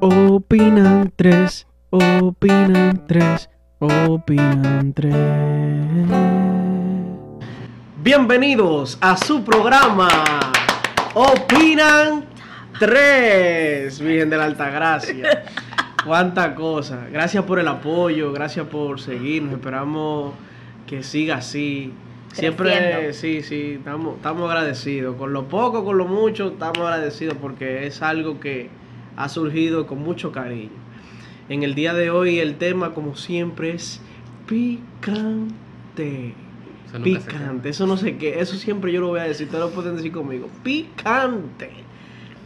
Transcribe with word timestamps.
Opinan 0.00 1.12
tres, 1.16 1.66
opinan 1.90 3.04
tres, 3.08 3.50
opinan 3.80 4.92
tres. 4.94 5.12
Bienvenidos 8.00 8.96
a 9.00 9.16
su 9.16 9.42
programa 9.42 10.08
Opinan 11.14 12.26
tres, 12.78 14.00
Virgen 14.00 14.30
de 14.30 14.36
la 14.36 14.44
Altagracia. 14.44 15.42
Cuánta 16.06 16.54
cosa. 16.54 17.08
Gracias 17.10 17.42
por 17.42 17.58
el 17.58 17.66
apoyo, 17.66 18.30
gracias 18.32 18.68
por 18.68 19.00
seguirnos. 19.00 19.54
Esperamos 19.54 20.32
que 20.86 21.02
siga 21.02 21.38
así. 21.38 21.92
Siempre, 22.32 22.70
Creciendo. 22.70 23.12
sí, 23.14 23.42
sí, 23.42 23.72
estamos, 23.78 24.14
estamos 24.18 24.48
agradecidos. 24.48 25.16
Con 25.16 25.32
lo 25.32 25.48
poco, 25.48 25.84
con 25.84 25.98
lo 25.98 26.04
mucho, 26.04 26.50
estamos 26.50 26.78
agradecidos 26.78 27.36
porque 27.40 27.88
es 27.88 28.00
algo 28.00 28.38
que 28.38 28.77
ha 29.18 29.28
surgido 29.28 29.88
con 29.88 29.98
mucho 29.98 30.30
cariño. 30.30 30.70
En 31.48 31.64
el 31.64 31.74
día 31.74 31.92
de 31.92 32.08
hoy 32.08 32.38
el 32.38 32.56
tema, 32.56 32.94
como 32.94 33.16
siempre, 33.16 33.72
es 33.72 34.00
picante. 34.46 36.34
Eso 36.86 37.02
Picante, 37.02 37.68
eso 37.68 37.86
no 37.86 37.96
sé 37.96 38.16
qué, 38.16 38.38
eso 38.38 38.54
siempre 38.54 38.92
yo 38.92 39.00
lo 39.00 39.08
voy 39.08 39.20
a 39.20 39.24
decir, 39.24 39.46
ustedes 39.46 39.64
lo 39.64 39.70
pueden 39.72 39.96
decir 39.96 40.12
conmigo. 40.12 40.48
Picante. 40.62 41.70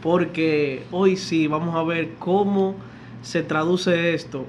Porque 0.01 0.83
hoy 0.89 1.15
sí 1.15 1.45
vamos 1.45 1.75
a 1.75 1.83
ver 1.83 2.15
cómo 2.17 2.75
se 3.21 3.43
traduce 3.43 4.15
esto 4.15 4.47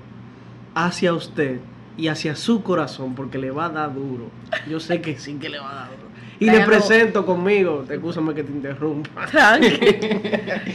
hacia 0.74 1.12
usted 1.12 1.60
y 1.98 2.08
hacia 2.08 2.36
su 2.36 2.62
corazón, 2.62 3.14
porque 3.14 3.36
le 3.36 3.50
va 3.50 3.66
a 3.66 3.68
dar 3.68 3.94
duro. 3.94 4.30
Yo 4.68 4.80
sé 4.80 5.02
que 5.02 5.18
sí 5.18 5.34
que 5.34 5.50
le 5.50 5.58
va 5.58 5.70
a 5.70 5.74
dar 5.74 5.90
duro. 5.90 6.03
Y 6.40 6.46
le 6.50 6.60
presento 6.60 7.24
conmigo, 7.24 7.84
escúchame 7.88 8.34
que 8.34 8.42
te 8.44 8.52
interrumpa. 8.52 9.26
Tranqui. 9.30 9.68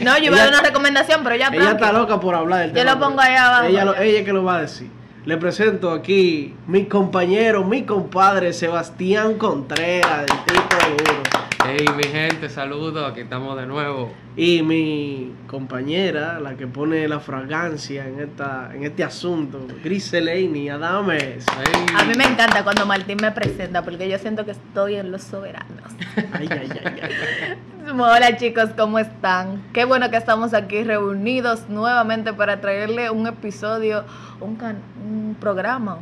No, 0.02 0.16
yo 0.18 0.24
iba 0.26 0.36
a 0.36 0.40
dar 0.40 0.48
una 0.48 0.62
recomendación, 0.62 1.20
pero 1.22 1.36
ya 1.36 1.48
Ella 1.48 1.56
tranqui. 1.56 1.72
está 1.84 1.92
loca 1.92 2.18
por 2.20 2.34
hablar 2.34 2.72
del 2.72 2.74
Yo 2.74 2.84
lo 2.84 2.98
pongo 2.98 3.20
ahí 3.20 3.34
abajo. 3.36 3.64
Ella, 3.66 3.84
lo- 3.84 3.96
ella 3.96 4.24
que 4.24 4.32
lo 4.32 4.42
va 4.44 4.56
a 4.56 4.60
decir. 4.62 4.88
Le 5.26 5.36
presento 5.36 5.90
aquí 5.92 6.54
mi 6.66 6.86
compañero, 6.86 7.62
mi 7.62 7.82
compadre 7.82 8.52
Sebastián 8.54 9.34
Contreras, 9.34 10.24
del 10.26 10.36
tipo 10.46 10.76
duro. 11.04 11.22
Hey, 11.66 11.84
mi 11.96 12.04
gente, 12.04 12.48
saludos, 12.48 13.10
aquí 13.10 13.20
estamos 13.20 13.56
de 13.56 13.66
nuevo. 13.66 14.12
Y 14.36 14.62
mi 14.62 15.32
compañera, 15.46 16.40
la 16.40 16.54
que 16.56 16.66
pone 16.66 17.06
la 17.06 17.20
fragancia 17.20 18.06
en 18.08 18.18
esta 18.20 18.70
en 18.74 18.84
este 18.84 19.04
asunto, 19.04 19.66
Griselini 19.84 20.68
Adames. 20.70 21.44
Hey. 21.58 21.86
A 21.96 22.04
mí 22.04 22.14
me 22.16 22.24
encanta 22.24 22.64
cuando 22.64 22.86
Martín 22.86 23.18
me 23.20 23.30
presenta 23.30 23.82
porque 23.82 24.08
yo 24.08 24.18
siento 24.18 24.44
que 24.44 24.52
estoy 24.52 24.96
en 24.96 25.12
los 25.12 25.22
soberanos. 25.22 25.92
Ay, 26.32 26.48
ay, 26.50 26.68
ay, 26.84 27.00
ay. 27.02 27.54
Hola 27.92 28.36
chicos, 28.36 28.70
¿cómo 28.76 28.98
están? 28.98 29.62
Qué 29.72 29.84
bueno 29.84 30.10
que 30.10 30.16
estamos 30.16 30.54
aquí 30.54 30.82
reunidos 30.84 31.68
nuevamente 31.68 32.32
para 32.32 32.60
traerle 32.60 33.10
un 33.10 33.26
episodio, 33.26 34.04
un, 34.40 34.56
can- 34.56 34.78
un 35.04 35.36
programa, 35.38 35.98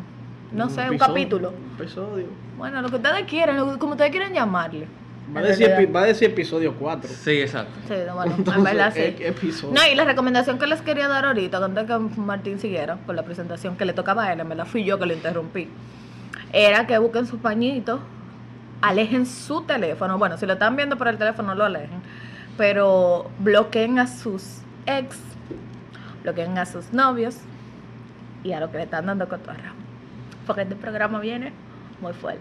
no 0.52 0.64
Un 0.64 0.70
sé, 0.70 0.88
un 0.90 0.98
capítulo. 0.98 1.50
Un 1.50 1.80
episodio. 1.80 2.26
Bueno, 2.58 2.82
lo 2.82 2.88
que 2.90 2.96
ustedes 2.96 3.24
quieran, 3.24 3.56
lo- 3.56 3.78
como 3.78 3.92
ustedes 3.92 4.10
quieran 4.10 4.32
llamarle. 4.34 4.86
Va 5.34 5.40
a, 5.40 5.42
En 5.42 5.48
decir, 5.50 5.94
va 5.94 6.00
a 6.02 6.04
decir 6.06 6.30
episodio 6.30 6.74
4. 6.74 7.10
Sí, 7.10 7.32
exacto. 7.42 7.72
Sí, 7.86 7.94
bueno, 8.14 8.32
en 8.32 8.38
Entonces, 8.38 8.64
verdad 8.64 8.92
sí. 8.94 9.00
¿qué- 9.00 9.14
qué 9.14 9.28
episodio? 9.28 9.74
No, 9.74 9.80
y 9.92 9.94
la 9.94 10.04
recomendación 10.04 10.58
que 10.58 10.66
les 10.66 10.80
quería 10.80 11.06
dar 11.08 11.26
ahorita, 11.26 11.62
antes 11.64 11.84
que 11.86 11.98
Martín 12.20 12.58
siguiera 12.58 12.98
con 13.04 13.14
la 13.14 13.22
presentación 13.24 13.76
que 13.76 13.84
le 13.84 13.92
tocaba 13.92 14.24
a 14.24 14.32
él, 14.32 14.40
en 14.40 14.48
verdad 14.48 14.66
fui 14.66 14.84
yo 14.84 14.98
que 14.98 15.04
lo 15.06 15.12
interrumpí, 15.12 15.68
era 16.52 16.86
que 16.86 16.96
busquen 16.98 17.26
su 17.26 17.38
pañito, 17.38 18.00
alejen 18.80 19.26
su 19.26 19.62
teléfono. 19.62 20.16
Bueno, 20.18 20.38
si 20.38 20.46
lo 20.46 20.54
están 20.54 20.76
viendo 20.76 20.96
por 20.96 21.08
el 21.08 21.18
teléfono, 21.18 21.54
lo 21.54 21.64
alejen. 21.64 22.00
Pero 22.56 23.30
bloqueen 23.38 23.98
a 23.98 24.06
sus 24.06 24.60
ex, 24.86 25.16
bloqueen 26.22 26.56
a 26.58 26.64
sus 26.66 26.92
novios 26.92 27.36
y 28.44 28.52
a 28.52 28.60
lo 28.60 28.70
que 28.70 28.78
le 28.78 28.84
están 28.84 29.06
dando 29.06 29.28
cotorra. 29.28 29.72
Porque 30.46 30.62
este 30.62 30.74
programa 30.76 31.20
viene 31.20 31.52
muy 32.00 32.12
fuerte. 32.14 32.40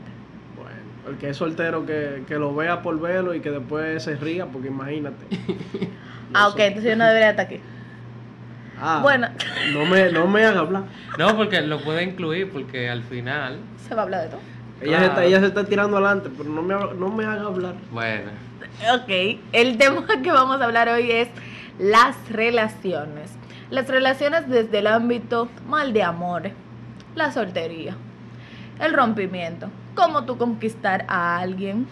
Bueno, 0.56 0.72
el 1.10 1.18
que 1.18 1.30
es 1.30 1.38
soltero 1.38 1.86
que, 1.86 2.24
que 2.28 2.36
lo 2.36 2.54
vea 2.56 2.82
por 2.82 3.00
verlo 3.00 3.34
y 3.34 3.40
que 3.40 3.52
después 3.52 4.04
se 4.04 4.16
ría, 4.16 4.46
porque 4.46 4.68
imagínate. 4.68 5.26
Ah, 6.34 6.50
ok, 6.50 6.56
soy- 6.58 6.66
entonces 6.66 6.92
yo 6.92 6.98
no 6.98 7.06
debería 7.06 7.30
estar 7.30 7.46
aquí. 7.46 7.62
Ah, 8.80 9.00
Bueno. 9.02 9.30
No 9.74 9.86
me, 9.86 10.12
no 10.12 10.28
me 10.28 10.44
haga 10.46 10.60
hablar. 10.60 10.84
No, 11.18 11.36
porque 11.38 11.62
lo 11.62 11.80
puede 11.82 12.04
incluir, 12.04 12.52
porque 12.52 12.90
al 12.90 13.02
final, 13.04 13.60
Se 13.88 13.96
va 13.96 14.02
a 14.02 14.04
hablar 14.04 14.24
de 14.24 14.30
todo. 14.30 14.42
Ella, 14.82 15.00
se 15.00 15.06
está, 15.06 15.24
ella 15.26 15.40
se 15.40 15.46
está 15.48 15.64
tirando 15.66 15.96
adelante, 15.98 16.30
pero 16.38 16.50
no 16.50 16.62
me, 16.62 16.74
haga- 16.74 16.94
no 16.94 17.10
me 17.10 17.24
haga 17.26 17.44
hablar. 17.44 17.76
bueno, 17.92 18.30
Ok, 18.94 19.40
el 19.54 19.78
tema 19.78 20.06
que 20.24 20.32
vamos 20.32 20.60
a 20.62 20.66
hablar 20.66 20.90
hoy 20.90 21.10
es 21.12 21.30
las 21.80 22.16
relaciones. 22.30 23.32
Las 23.72 23.88
relaciones 23.88 24.48
desde 24.50 24.80
el 24.80 24.88
ámbito 24.88 25.48
mal 25.68 25.94
de 25.94 26.04
amor, 26.04 26.52
la 27.16 27.32
soltería, 27.32 27.96
el 28.80 28.94
rompimiento, 28.94 29.70
cómo 29.98 30.24
tú 30.24 30.38
conquistar 30.38 31.06
a 31.10 31.40
alguien, 31.40 31.88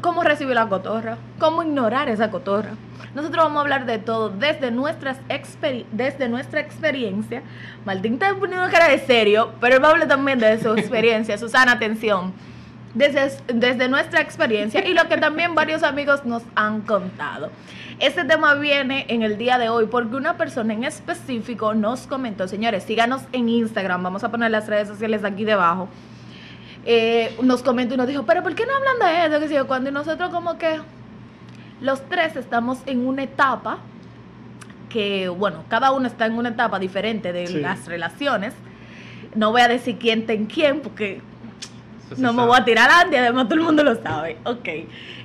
cómo 0.00 0.22
recibir 0.22 0.54
la 0.54 0.68
cotorra, 0.68 1.18
cómo 1.38 1.62
ignorar 1.62 2.08
esa 2.08 2.30
cotorra. 2.30 2.70
Nosotros 3.14 3.44
vamos 3.44 3.58
a 3.58 3.60
hablar 3.62 3.84
de 3.84 3.98
todo 3.98 4.30
desde, 4.30 4.70
nuestras 4.70 5.18
desde 5.92 6.28
nuestra 6.28 6.60
experiencia. 6.60 7.42
Martín 7.84 8.14
está 8.14 8.34
poniendo 8.34 8.70
cara 8.70 8.88
de 8.88 8.98
serio, 9.00 9.52
pero 9.60 9.76
él 9.76 9.84
va 9.84 9.88
a 9.88 9.90
hablar 9.90 10.08
también 10.08 10.38
de 10.38 10.58
su 10.62 10.72
experiencia. 10.72 11.36
Susana, 11.36 11.72
atención 11.72 12.32
desde, 12.94 13.32
desde 13.52 13.88
nuestra 13.88 14.20
experiencia 14.20 14.86
y 14.86 14.94
lo 14.94 15.08
que 15.08 15.16
también 15.16 15.54
varios 15.54 15.82
amigos 15.82 16.24
nos 16.24 16.42
han 16.54 16.82
contado. 16.82 17.50
Este 17.98 18.24
tema 18.24 18.54
viene 18.54 19.06
en 19.08 19.22
el 19.22 19.36
día 19.36 19.58
de 19.58 19.68
hoy 19.68 19.86
porque 19.86 20.16
una 20.16 20.36
persona 20.36 20.72
en 20.72 20.84
específico 20.84 21.74
nos 21.74 22.06
comentó, 22.06 22.48
señores, 22.48 22.84
síganos 22.84 23.22
en 23.32 23.48
Instagram, 23.48 24.02
vamos 24.02 24.24
a 24.24 24.30
poner 24.30 24.50
las 24.50 24.68
redes 24.68 24.88
sociales 24.88 25.24
aquí 25.24 25.44
debajo. 25.44 25.88
Eh, 26.84 27.36
nos 27.42 27.62
comentó 27.62 27.94
y 27.94 27.96
nos 27.96 28.08
dijo, 28.08 28.24
pero 28.24 28.42
¿por 28.42 28.54
qué 28.54 28.64
no 28.66 28.72
hablan 28.74 28.98
de 29.30 29.36
eso? 29.36 29.46
Que 29.46 29.54
yo, 29.54 29.66
cuando 29.66 29.90
nosotros 29.90 30.30
como 30.30 30.58
que 30.58 30.80
los 31.80 32.00
tres 32.08 32.36
estamos 32.36 32.78
en 32.86 33.06
una 33.06 33.22
etapa 33.22 33.78
que, 34.88 35.28
bueno, 35.28 35.64
cada 35.68 35.92
uno 35.92 36.06
está 36.06 36.26
en 36.26 36.34
una 36.34 36.50
etapa 36.50 36.78
diferente 36.78 37.32
de 37.32 37.46
Sí. 37.46 37.60
las 37.60 37.86
relaciones. 37.86 38.52
No 39.34 39.50
voy 39.50 39.62
a 39.62 39.68
decir 39.68 39.96
quién 39.98 40.20
está 40.20 40.32
en 40.34 40.46
quién 40.46 40.80
porque 40.80 41.20
no 42.18 42.32
me 42.32 42.44
voy 42.44 42.58
a 42.58 42.64
tirar 42.64 42.90
adelante, 42.90 43.18
además 43.18 43.44
todo 43.44 43.54
el 43.54 43.64
mundo 43.64 43.82
lo 43.84 43.94
sabe. 44.02 44.36
Ok. 44.44 44.68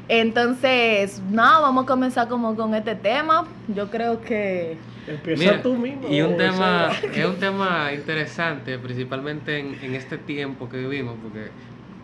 Entonces, 0.07 1.21
nada, 1.29 1.59
vamos 1.59 1.83
a 1.83 1.87
comenzar 1.87 2.27
como 2.29 2.55
con 2.55 2.73
este 2.75 2.95
tema. 2.95 3.45
Yo 3.67 3.89
creo 3.89 4.21
que... 4.21 4.77
Empieza 5.07 5.43
Mira, 5.43 5.61
tú 5.63 5.75
mismo. 5.77 6.07
y 6.09 6.21
un 6.21 6.33
o 6.33 6.37
tema, 6.37 6.91
sea, 6.91 7.11
es 7.15 7.25
un 7.25 7.35
tema 7.37 7.91
interesante, 7.93 8.77
principalmente 8.77 9.59
en, 9.59 9.77
en 9.81 9.95
este 9.95 10.17
tiempo 10.17 10.67
que 10.69 10.77
vivimos, 10.77 11.15
porque 11.23 11.47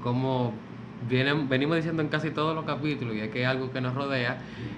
como 0.01 0.53
vienen, 1.09 1.49
venimos 1.49 1.75
diciendo 1.77 2.01
en 2.01 2.07
casi 2.09 2.29
todos 2.31 2.55
los 2.55 2.65
capítulos, 2.65 3.15
y 3.15 3.19
es 3.19 3.29
que 3.29 3.41
es 3.41 3.47
algo 3.47 3.71
que 3.71 3.81
nos 3.81 3.93
rodea, 3.93 4.37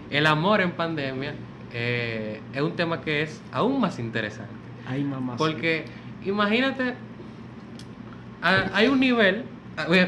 el 0.09 0.25
amor 0.25 0.62
en 0.62 0.72
pandemia 0.72 1.34
eh, 1.74 2.40
es 2.53 2.62
un 2.62 2.75
tema 2.75 3.02
que 3.02 3.22
es 3.22 3.41
aún 3.52 3.80
más 3.80 4.00
interesante. 4.00 4.53
Ay, 4.88 5.03
mamá. 5.03 5.35
Porque 5.38 5.85
imagínate, 6.25 6.96
ha- 8.41 8.69
hay 8.74 8.88
un 8.88 9.00
nivel, 9.00 9.44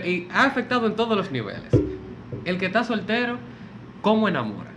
y 0.05 0.27
ha 0.31 0.45
afectado 0.45 0.87
en 0.87 0.95
todos 0.95 1.17
los 1.17 1.31
niveles. 1.31 1.71
El 2.45 2.57
que 2.57 2.67
está 2.67 2.83
soltero, 2.83 3.37
¿cómo 4.01 4.27
enamora? 4.27 4.71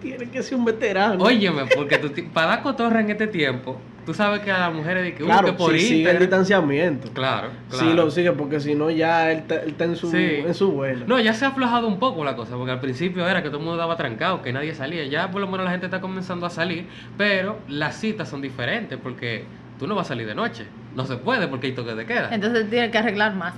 Tiene 0.00 0.30
que 0.30 0.42
ser 0.42 0.56
un 0.58 0.64
veterano. 0.64 1.22
Óyeme, 1.22 1.62
porque 1.76 1.98
tú 1.98 2.08
ti- 2.10 2.22
para 2.22 2.46
dar 2.48 2.62
cotorra 2.62 3.00
en 3.00 3.10
este 3.10 3.26
tiempo, 3.26 3.78
tú 4.06 4.14
sabes 4.14 4.40
que 4.40 4.50
a 4.50 4.58
las 4.58 4.72
mujeres 4.74 5.04
de 5.04 5.14
que, 5.14 5.22
uy, 5.22 5.28
claro, 5.28 5.46
que 5.48 5.52
por 5.52 5.72
si 5.72 5.80
sigue 5.80 6.10
el 6.10 6.18
distanciamiento. 6.18 7.10
Claro, 7.12 7.48
claro. 7.68 7.84
Sí, 7.90 7.92
lo 7.94 8.10
sigue, 8.10 8.32
porque 8.32 8.60
si 8.60 8.74
no, 8.74 8.90
ya 8.90 9.30
él 9.30 9.38
está, 9.38 9.56
él 9.56 9.70
está 9.70 9.84
en, 9.84 9.96
su, 9.96 10.10
Sí. 10.10 10.16
en 10.46 10.54
su 10.54 10.72
vuelo. 10.72 11.04
No, 11.06 11.20
ya 11.20 11.34
se 11.34 11.44
ha 11.44 11.48
aflojado 11.48 11.86
un 11.86 11.98
poco 11.98 12.24
la 12.24 12.34
cosa, 12.34 12.56
porque 12.56 12.72
al 12.72 12.80
principio 12.80 13.28
era 13.28 13.42
que 13.42 13.48
todo 13.50 13.58
el 13.58 13.64
mundo 13.64 13.76
daba 13.78 13.96
trancado, 13.96 14.40
que 14.42 14.52
nadie 14.52 14.74
salía. 14.74 15.04
Ya 15.06 15.30
por 15.30 15.40
lo 15.40 15.46
menos 15.46 15.64
la 15.66 15.70
gente 15.70 15.86
está 15.86 16.00
comenzando 16.00 16.46
a 16.46 16.50
salir, 16.50 16.86
pero 17.18 17.58
las 17.68 17.96
citas 17.96 18.28
son 18.28 18.40
diferentes, 18.40 18.98
porque 19.02 19.44
tú 19.78 19.86
no 19.86 19.94
vas 19.94 20.06
a 20.06 20.08
salir 20.08 20.26
de 20.26 20.34
noche. 20.34 20.64
No 20.96 21.04
se 21.06 21.16
puede 21.16 21.46
porque 21.46 21.68
hay 21.68 21.72
toque 21.74 21.94
de 21.94 22.04
queda. 22.06 22.30
Entonces 22.32 22.68
tiene 22.70 22.90
que 22.90 22.98
arreglar 22.98 23.34
más. 23.34 23.54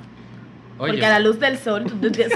Oye, 0.82 0.92
Porque 0.94 1.06
a 1.06 1.10
la 1.10 1.18
luz 1.20 1.38
del 1.38 1.58
sol... 1.58 1.84
tú- 1.84 1.96
tú- 2.00 2.10
tú- 2.10 2.20
Eso 2.22 2.34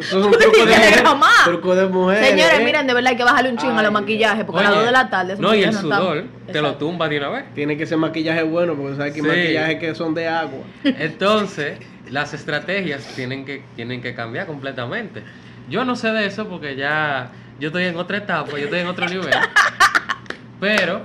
es 0.00 0.12
un 0.12 0.30
truco 0.32 0.58
de 0.58 0.66
tienes 0.66 0.78
que 0.78 0.90
mujer. 0.90 1.04
jamás. 1.04 1.44
Truco 1.44 1.74
de 1.74 1.86
mujer. 1.86 2.24
Señores, 2.24 2.60
¿eh? 2.60 2.64
miren, 2.64 2.86
de 2.86 2.92
verdad 2.94 3.10
hay 3.12 3.16
que 3.16 3.24
bajarle 3.24 3.50
un 3.50 3.56
chingo 3.56 3.78
a 3.78 3.82
los 3.82 3.92
maquillajes, 3.92 4.44
porque 4.44 4.60
a 4.60 4.64
las 4.64 4.70
oye, 4.72 4.78
2 4.80 4.86
de 4.86 4.92
la 4.92 5.10
tarde... 5.10 5.36
No, 5.38 5.54
y 5.54 5.62
el 5.62 5.72
no 5.72 5.80
sudor 5.80 6.24
te 6.52 6.60
lo 6.60 6.74
tumba 6.74 7.08
de 7.08 7.18
una 7.18 7.28
vez. 7.30 7.44
Tiene 7.54 7.76
que 7.78 7.86
ser 7.86 7.96
maquillaje 7.98 8.42
bueno, 8.42 8.74
porque 8.74 8.96
sabes 8.96 9.14
que 9.14 9.20
hay 9.20 9.24
Sí. 9.24 9.28
maquillajes 9.42 9.78
que 9.78 9.94
son 9.94 10.12
de 10.14 10.28
agua. 10.28 10.60
Entonces, 10.84 11.78
las 12.10 12.34
estrategias 12.34 13.04
tienen 13.16 13.44
que, 13.46 13.62
tienen 13.74 14.02
que 14.02 14.14
cambiar 14.14 14.46
completamente. 14.46 15.22
Yo 15.70 15.84
no 15.84 15.96
sé 15.96 16.12
de 16.12 16.26
eso 16.26 16.48
porque 16.48 16.76
ya 16.76 17.30
yo 17.58 17.68
estoy 17.68 17.84
en 17.84 17.96
otra 17.96 18.18
etapa, 18.18 18.50
yo 18.52 18.64
estoy 18.64 18.80
en 18.80 18.86
otro 18.88 19.06
nivel. 19.06 19.30
Pero, 20.60 21.02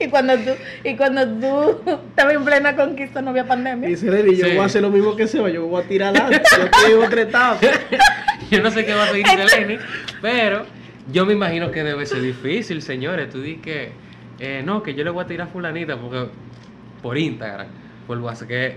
Y 0.00 0.08
cuando 0.08 0.34
tú, 0.36 0.50
y 0.84 0.94
cuando 0.96 1.26
tú 1.26 1.80
estabas 2.10 2.34
en 2.34 2.44
plena 2.44 2.76
conquista 2.76 3.20
no 3.20 3.30
había 3.30 3.46
pandemia. 3.46 3.88
Y 3.88 3.92
dice, 3.92 4.10
Leli, 4.10 4.36
yo 4.36 4.44
Sí. 4.46 4.50
voy 4.52 4.60
a 4.60 4.64
hacer 4.66 4.82
lo 4.82 4.90
mismo 4.90 5.16
que 5.16 5.26
Seba, 5.26 5.48
yo 5.50 5.66
voy 5.66 5.82
a 5.82 5.86
tirar 5.88 6.16
adelante. 6.16 6.42
Yo 6.88 7.04
otra 7.04 7.22
etapa. 7.22 7.58
yo 8.50 8.62
no 8.62 8.70
sé 8.70 8.84
qué 8.86 8.94
va 8.94 9.04
a 9.04 9.08
seguir 9.08 9.26
Seleni, 9.48 9.76
pero 10.22 10.64
yo 11.10 11.26
me 11.26 11.32
imagino 11.32 11.70
que 11.72 11.82
debe 11.82 12.06
ser 12.06 12.22
difícil, 12.22 12.80
señores. 12.82 13.30
Tú 13.30 13.40
di 13.42 13.56
que, 13.56 13.90
eh, 14.38 14.62
no, 14.64 14.82
que 14.84 14.94
yo 14.94 15.02
le 15.02 15.10
voy 15.10 15.24
a 15.24 15.26
tirar 15.26 15.48
a 15.48 15.50
fulanita 15.50 15.96
porque 15.96 16.28
por 17.02 17.18
Instagram, 17.18 17.66
por 18.06 18.18
WhatsApp, 18.18 18.48
que 18.48 18.76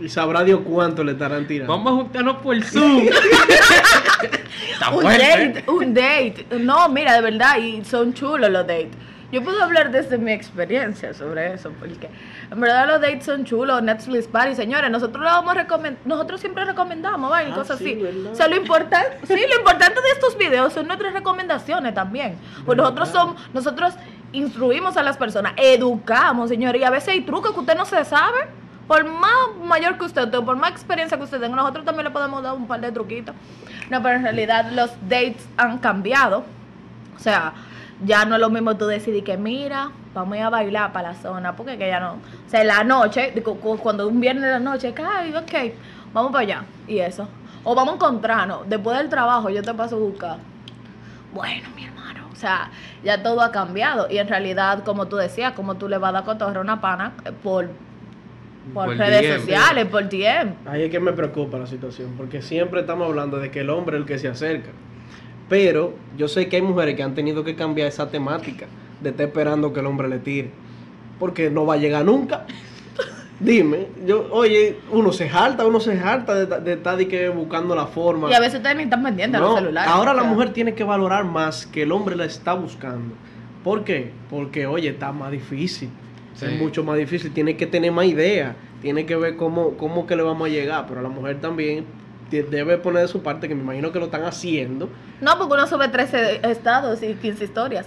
Y 0.00 0.08
sabrá 0.08 0.42
Dios 0.44 0.60
cuánto 0.64 1.02
le 1.04 1.12
estarán 1.12 1.46
tirando. 1.46 1.72
vamos 1.72 1.92
a 1.92 1.96
juntarnos 1.96 2.36
por 2.38 2.62
Zoom. 2.62 3.08
Un 4.92 5.00
fuerte. 5.02 5.24
date, 5.24 5.64
un 5.70 5.94
date. 5.94 6.46
No, 6.60 6.88
mira, 6.88 7.14
de 7.14 7.20
verdad, 7.22 7.58
y 7.58 7.84
son 7.84 8.12
chulos 8.14 8.50
los 8.50 8.66
dates. 8.66 8.88
Yo 9.32 9.42
puedo 9.42 9.62
hablar 9.62 9.90
desde 9.90 10.18
mi 10.18 10.32
experiencia 10.32 11.12
sobre 11.12 11.54
eso, 11.54 11.72
porque 11.80 12.08
en 12.50 12.60
verdad 12.60 12.86
los 12.86 13.00
dates 13.00 13.24
son 13.24 13.44
chulos, 13.44 13.82
Netflix 13.82 14.28
Party, 14.28 14.54
señores, 14.54 14.90
nosotros 14.90 15.24
lo 15.24 15.30
vamos 15.30 15.50
a 15.52 15.62
recomendar, 15.62 16.00
nosotros 16.04 16.40
siempre 16.40 16.64
recomendamos, 16.64 17.30
¿vale? 17.30 17.50
Ah, 17.50 17.54
cosas 17.54 17.78
sí, 17.78 17.92
así. 17.92 18.02
¿verdad? 18.02 18.32
O 18.32 18.34
sea, 18.36 18.46
lo 18.46 18.56
importante, 18.56 19.18
sí, 19.26 19.34
lo 19.34 19.58
importante 19.58 20.00
de 20.00 20.10
estos 20.10 20.38
videos 20.38 20.72
son 20.72 20.86
nuestras 20.86 21.12
recomendaciones 21.12 21.92
también. 21.94 22.36
Pues 22.64 22.78
nosotros 22.78 23.08
somos, 23.08 23.40
nosotros 23.52 23.94
instruimos 24.32 24.96
a 24.96 25.02
las 25.02 25.16
personas, 25.16 25.54
educamos, 25.56 26.48
señores, 26.48 26.80
y 26.80 26.84
a 26.84 26.90
veces 26.90 27.08
hay 27.08 27.20
trucos 27.22 27.52
que 27.52 27.60
usted 27.60 27.76
no 27.76 27.84
se 27.84 28.04
sabe. 28.04 28.46
Por 28.86 29.04
más 29.04 29.32
mayor 29.64 29.98
que 29.98 30.04
usted, 30.04 30.32
o 30.32 30.44
por 30.44 30.54
más 30.56 30.70
experiencia 30.70 31.18
que 31.18 31.24
usted 31.24 31.40
tenga, 31.40 31.56
nosotros 31.56 31.84
también 31.84 32.04
le 32.04 32.10
podemos 32.12 32.40
dar 32.40 32.54
un 32.54 32.68
par 32.68 32.80
de 32.80 32.92
truquitos. 32.92 33.34
No, 33.90 34.00
pero 34.00 34.14
en 34.14 34.22
realidad 34.22 34.70
los 34.70 34.92
dates 35.08 35.44
han 35.56 35.78
cambiado. 35.78 36.44
O 37.16 37.18
sea, 37.18 37.52
ya 38.04 38.24
no 38.24 38.34
es 38.34 38.40
lo 38.40 38.50
mismo 38.50 38.76
tú 38.76 38.86
decidir 38.86 39.24
que 39.24 39.36
mira, 39.36 39.90
vamos 40.14 40.34
a 40.34 40.38
ir 40.38 40.42
a 40.44 40.50
bailar 40.50 40.92
para 40.92 41.12
la 41.12 41.14
zona, 41.14 41.56
porque 41.56 41.78
que 41.78 41.88
ya 41.88 42.00
no. 42.00 42.14
O 42.14 42.48
sea, 42.50 42.60
en 42.60 42.66
la 42.68 42.84
noche, 42.84 43.32
cuando 43.82 44.08
un 44.08 44.20
viernes 44.20 44.44
de 44.44 44.50
la 44.50 44.58
noche, 44.58 44.92
que, 44.92 45.02
ay, 45.02 45.34
ok, 45.34 45.72
vamos 46.12 46.32
para 46.32 46.42
allá. 46.42 46.64
Y 46.86 46.98
eso. 46.98 47.28
O 47.64 47.74
vamos 47.74 47.94
a 47.94 47.96
encontrarnos. 47.96 48.68
Después 48.68 48.98
del 48.98 49.08
trabajo, 49.08 49.50
yo 49.50 49.62
te 49.62 49.74
paso 49.74 49.96
a 49.96 49.98
buscar. 49.98 50.38
Bueno, 51.34 51.68
mi 51.74 51.84
hermano. 51.84 52.28
O 52.32 52.36
sea, 52.36 52.70
ya 53.02 53.22
todo 53.22 53.40
ha 53.40 53.50
cambiado. 53.50 54.08
Y 54.10 54.18
en 54.18 54.28
realidad, 54.28 54.84
como 54.84 55.06
tú 55.06 55.16
decías, 55.16 55.52
como 55.52 55.76
tú 55.76 55.88
le 55.88 55.98
vas 55.98 56.10
a 56.10 56.12
dar 56.12 56.24
cotorre 56.24 56.58
a 56.58 56.60
una 56.60 56.80
pana 56.80 57.12
eh, 57.24 57.32
por, 57.42 57.68
por, 58.72 58.86
Por 58.86 58.96
redes 58.98 59.22
DM. 59.22 59.40
sociales, 59.40 59.86
por 59.86 60.08
DM. 60.08 60.54
Ahí 60.66 60.82
es 60.82 60.90
que 60.90 61.00
me 61.00 61.12
preocupa 61.12 61.58
la 61.58 61.66
situación, 61.66 62.14
porque 62.16 62.42
siempre 62.42 62.80
estamos 62.80 63.08
hablando 63.08 63.38
de 63.38 63.50
que 63.50 63.60
el 63.60 63.70
hombre 63.70 63.96
es 63.96 64.02
el 64.02 64.06
que 64.06 64.18
se 64.18 64.28
acerca. 64.28 64.70
Pero 65.48 65.94
yo 66.16 66.28
sé 66.28 66.48
que 66.48 66.56
hay 66.56 66.62
mujeres 66.62 66.96
que 66.96 67.02
han 67.02 67.14
tenido 67.14 67.44
que 67.44 67.54
cambiar 67.54 67.88
esa 67.88 68.10
temática 68.10 68.66
de 69.00 69.10
estar 69.10 69.26
esperando 69.26 69.72
que 69.72 69.80
el 69.80 69.86
hombre 69.86 70.08
le 70.08 70.18
tire. 70.18 70.50
Porque 71.18 71.50
no 71.50 71.64
va 71.64 71.74
a 71.74 71.76
llegar 71.76 72.04
nunca. 72.04 72.46
Dime, 73.40 73.88
yo, 74.06 74.28
oye, 74.32 74.78
uno 74.90 75.12
se 75.12 75.28
harta, 75.28 75.66
uno 75.66 75.78
se 75.78 75.98
harta 76.00 76.34
de, 76.34 76.60
de 76.60 76.72
estar 76.72 76.96
de 76.96 77.06
que 77.06 77.28
buscando 77.28 77.74
la 77.76 77.86
forma. 77.86 78.30
Y 78.30 78.34
a 78.34 78.40
veces 78.40 78.62
ni 78.76 78.84
están 78.84 79.02
pendientes 79.02 79.38
a 79.38 79.42
No, 79.44 79.50
los 79.50 79.58
celulares. 79.60 79.90
ahora 79.92 80.14
la 80.14 80.22
sea. 80.22 80.30
mujer 80.30 80.52
tiene 80.52 80.74
que 80.74 80.84
valorar 80.84 81.24
más 81.24 81.66
que 81.66 81.82
el 81.82 81.92
hombre 81.92 82.16
la 82.16 82.24
está 82.24 82.54
buscando. 82.54 83.14
¿Por 83.62 83.84
qué? 83.84 84.10
Porque, 84.30 84.66
oye, 84.66 84.88
está 84.88 85.12
más 85.12 85.30
difícil. 85.30 85.90
Sí. 86.34 86.46
Es 86.46 86.58
mucho 86.58 86.82
más 86.82 86.96
difícil. 86.96 87.30
Tiene 87.32 87.56
que 87.56 87.66
tener 87.66 87.92
más 87.92 88.06
idea. 88.06 88.56
Tiene 88.80 89.04
que 89.06 89.16
ver 89.16 89.36
cómo, 89.36 89.72
cómo 89.72 90.06
que 90.06 90.16
le 90.16 90.22
vamos 90.22 90.46
a 90.48 90.50
llegar. 90.50 90.86
Pero 90.88 91.02
la 91.02 91.08
mujer 91.08 91.40
también 91.40 91.84
debe 92.30 92.78
poner 92.78 93.02
de 93.02 93.08
su 93.08 93.22
parte, 93.22 93.48
que 93.48 93.54
me 93.54 93.62
imagino 93.62 93.92
que 93.92 93.98
lo 93.98 94.06
están 94.06 94.24
haciendo. 94.24 94.88
No, 95.20 95.38
porque 95.38 95.54
uno 95.54 95.66
sube 95.66 95.88
13 95.88 96.40
estados 96.50 97.02
y 97.02 97.14
15 97.14 97.44
historias. 97.44 97.86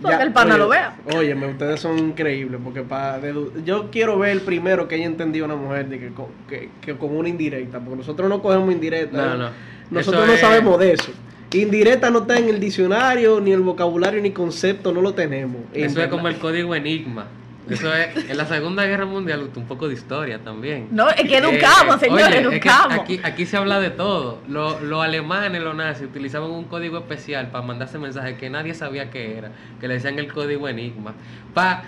Para 0.00 0.14
Ya, 0.14 0.18
que 0.18 0.26
el 0.28 0.32
pana 0.32 0.54
oye, 0.54 0.58
lo 0.62 0.68
vea. 0.68 0.96
Óyeme, 1.16 1.48
ustedes 1.48 1.80
son 1.80 1.98
increíbles. 1.98 2.60
Porque 2.62 2.82
para 2.82 3.20
yo 3.64 3.90
quiero 3.90 4.16
ver 4.18 4.30
el 4.30 4.40
primero 4.42 4.86
que 4.86 4.94
haya 4.94 5.06
entendido 5.06 5.44
una 5.44 5.56
mujer 5.56 5.88
de 5.88 5.98
que, 5.98 6.08
con- 6.10 6.26
que, 6.48 6.70
que 6.80 6.96
con 6.96 7.16
una 7.16 7.28
indirecta. 7.28 7.80
Porque 7.80 7.96
nosotros 7.96 8.28
no 8.28 8.40
cogemos 8.40 8.72
indirecta. 8.72 9.16
No, 9.16 9.34
¿eh? 9.34 9.38
no. 9.38 9.50
Nosotros 9.90 10.22
Eso 10.22 10.26
no 10.28 10.32
es- 10.34 10.40
sabemos 10.40 10.78
de 10.78 10.92
eso. 10.92 11.10
Indirecta 11.52 12.10
no 12.10 12.20
está 12.20 12.38
en 12.38 12.48
el 12.50 12.60
diccionario, 12.60 13.40
ni 13.40 13.52
el 13.52 13.60
vocabulario, 13.62 14.20
ni 14.22 14.30
concepto, 14.32 14.92
no 14.92 15.00
lo 15.00 15.14
tenemos. 15.14 15.62
Eso 15.72 16.00
es 16.02 16.08
como 16.08 16.28
el 16.28 16.36
código 16.38 16.74
Enigma. 16.74 17.26
Eso 17.70 17.92
es, 17.94 18.30
en 18.30 18.36
la 18.36 18.46
Segunda 18.46 18.84
Guerra 18.86 19.04
Mundial, 19.06 19.48
un 19.54 19.66
poco 19.66 19.88
de 19.88 19.94
historia 19.94 20.38
también. 20.38 20.88
No, 20.90 21.08
es 21.10 21.16
que 21.22 21.36
educamos, 21.38 21.96
Eh, 21.96 22.06
señores, 22.06 22.26
oye, 22.26 22.38
es 22.56 22.62
que 22.62 22.68
educamos. 22.68 22.98
aquí, 23.00 23.20
aquí 23.22 23.46
se 23.46 23.56
habla 23.56 23.78
de 23.80 23.90
todo. 23.90 24.40
Lo- 24.48 24.80
Los 24.80 25.04
alemanes, 25.04 25.62
los 25.62 25.74
nazis, 25.74 26.06
utilizaban 26.06 26.50
un 26.50 26.64
código 26.64 26.98
especial 26.98 27.50
para 27.50 27.64
mandarse 27.64 27.98
mensajes 27.98 28.38
que 28.38 28.48
nadie 28.50 28.74
sabía 28.74 29.10
qué 29.10 29.36
era, 29.38 29.50
que 29.80 29.88
le 29.88 29.94
decían 29.94 30.18
el 30.18 30.32
código 30.32 30.68
Enigma. 30.68 31.14
Para 31.54 31.82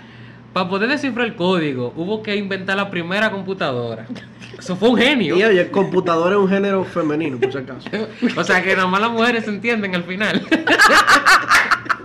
poder 0.69 0.89
descifrar 0.89 1.25
el 1.27 1.35
código, 1.35 1.93
hubo 1.95 2.21
que 2.21 2.35
inventar 2.35 2.75
la 2.75 2.89
primera 2.89 3.31
computadora. 3.31 4.05
Eso 4.59 4.75
fue 4.75 4.89
un 4.89 4.97
genio. 4.97 5.37
Y 5.37 5.43
oye, 5.43 5.61
el 5.61 5.71
computador 5.71 6.33
es 6.33 6.37
un 6.39 6.49
género 6.49 6.83
femenino, 6.83 7.39
por 7.39 7.51
si 7.51 7.57
acaso. 7.57 7.89
O 8.37 8.43
sea 8.43 8.61
que 8.61 8.75
nada 8.75 8.87
más 8.87 8.99
las 9.01 9.11
mujeres 9.11 9.45
se 9.45 9.49
entienden 9.49 9.95
al 9.95 10.03
final. 10.03 10.45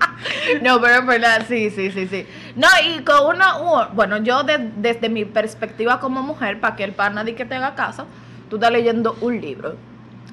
No, 0.62 0.81
pero 0.81 1.00
es 1.00 1.06
verdad, 1.06 1.44
sí, 1.48 1.70
sí, 1.70 1.90
sí, 1.90 2.06
sí. 2.08 2.26
No, 2.56 2.66
y 2.84 3.02
con 3.02 3.34
una, 3.37 3.54
bueno, 3.93 4.19
yo 4.19 4.43
de- 4.44 4.70
desde 4.76 5.08
mi 5.08 5.25
perspectiva 5.25 6.00
como 6.00 6.22
mujer, 6.22 6.60
para 6.60 6.76
que 6.76 6.84
el 6.84 6.93
pan 6.93 7.14
nadie 7.14 7.34
que 7.34 7.44
te 7.44 7.54
haga 7.54 7.75
caso, 7.75 8.06
tú 8.48 8.56
estás 8.56 8.70
leyendo 8.72 9.16
un 9.20 9.40
libro. 9.40 9.76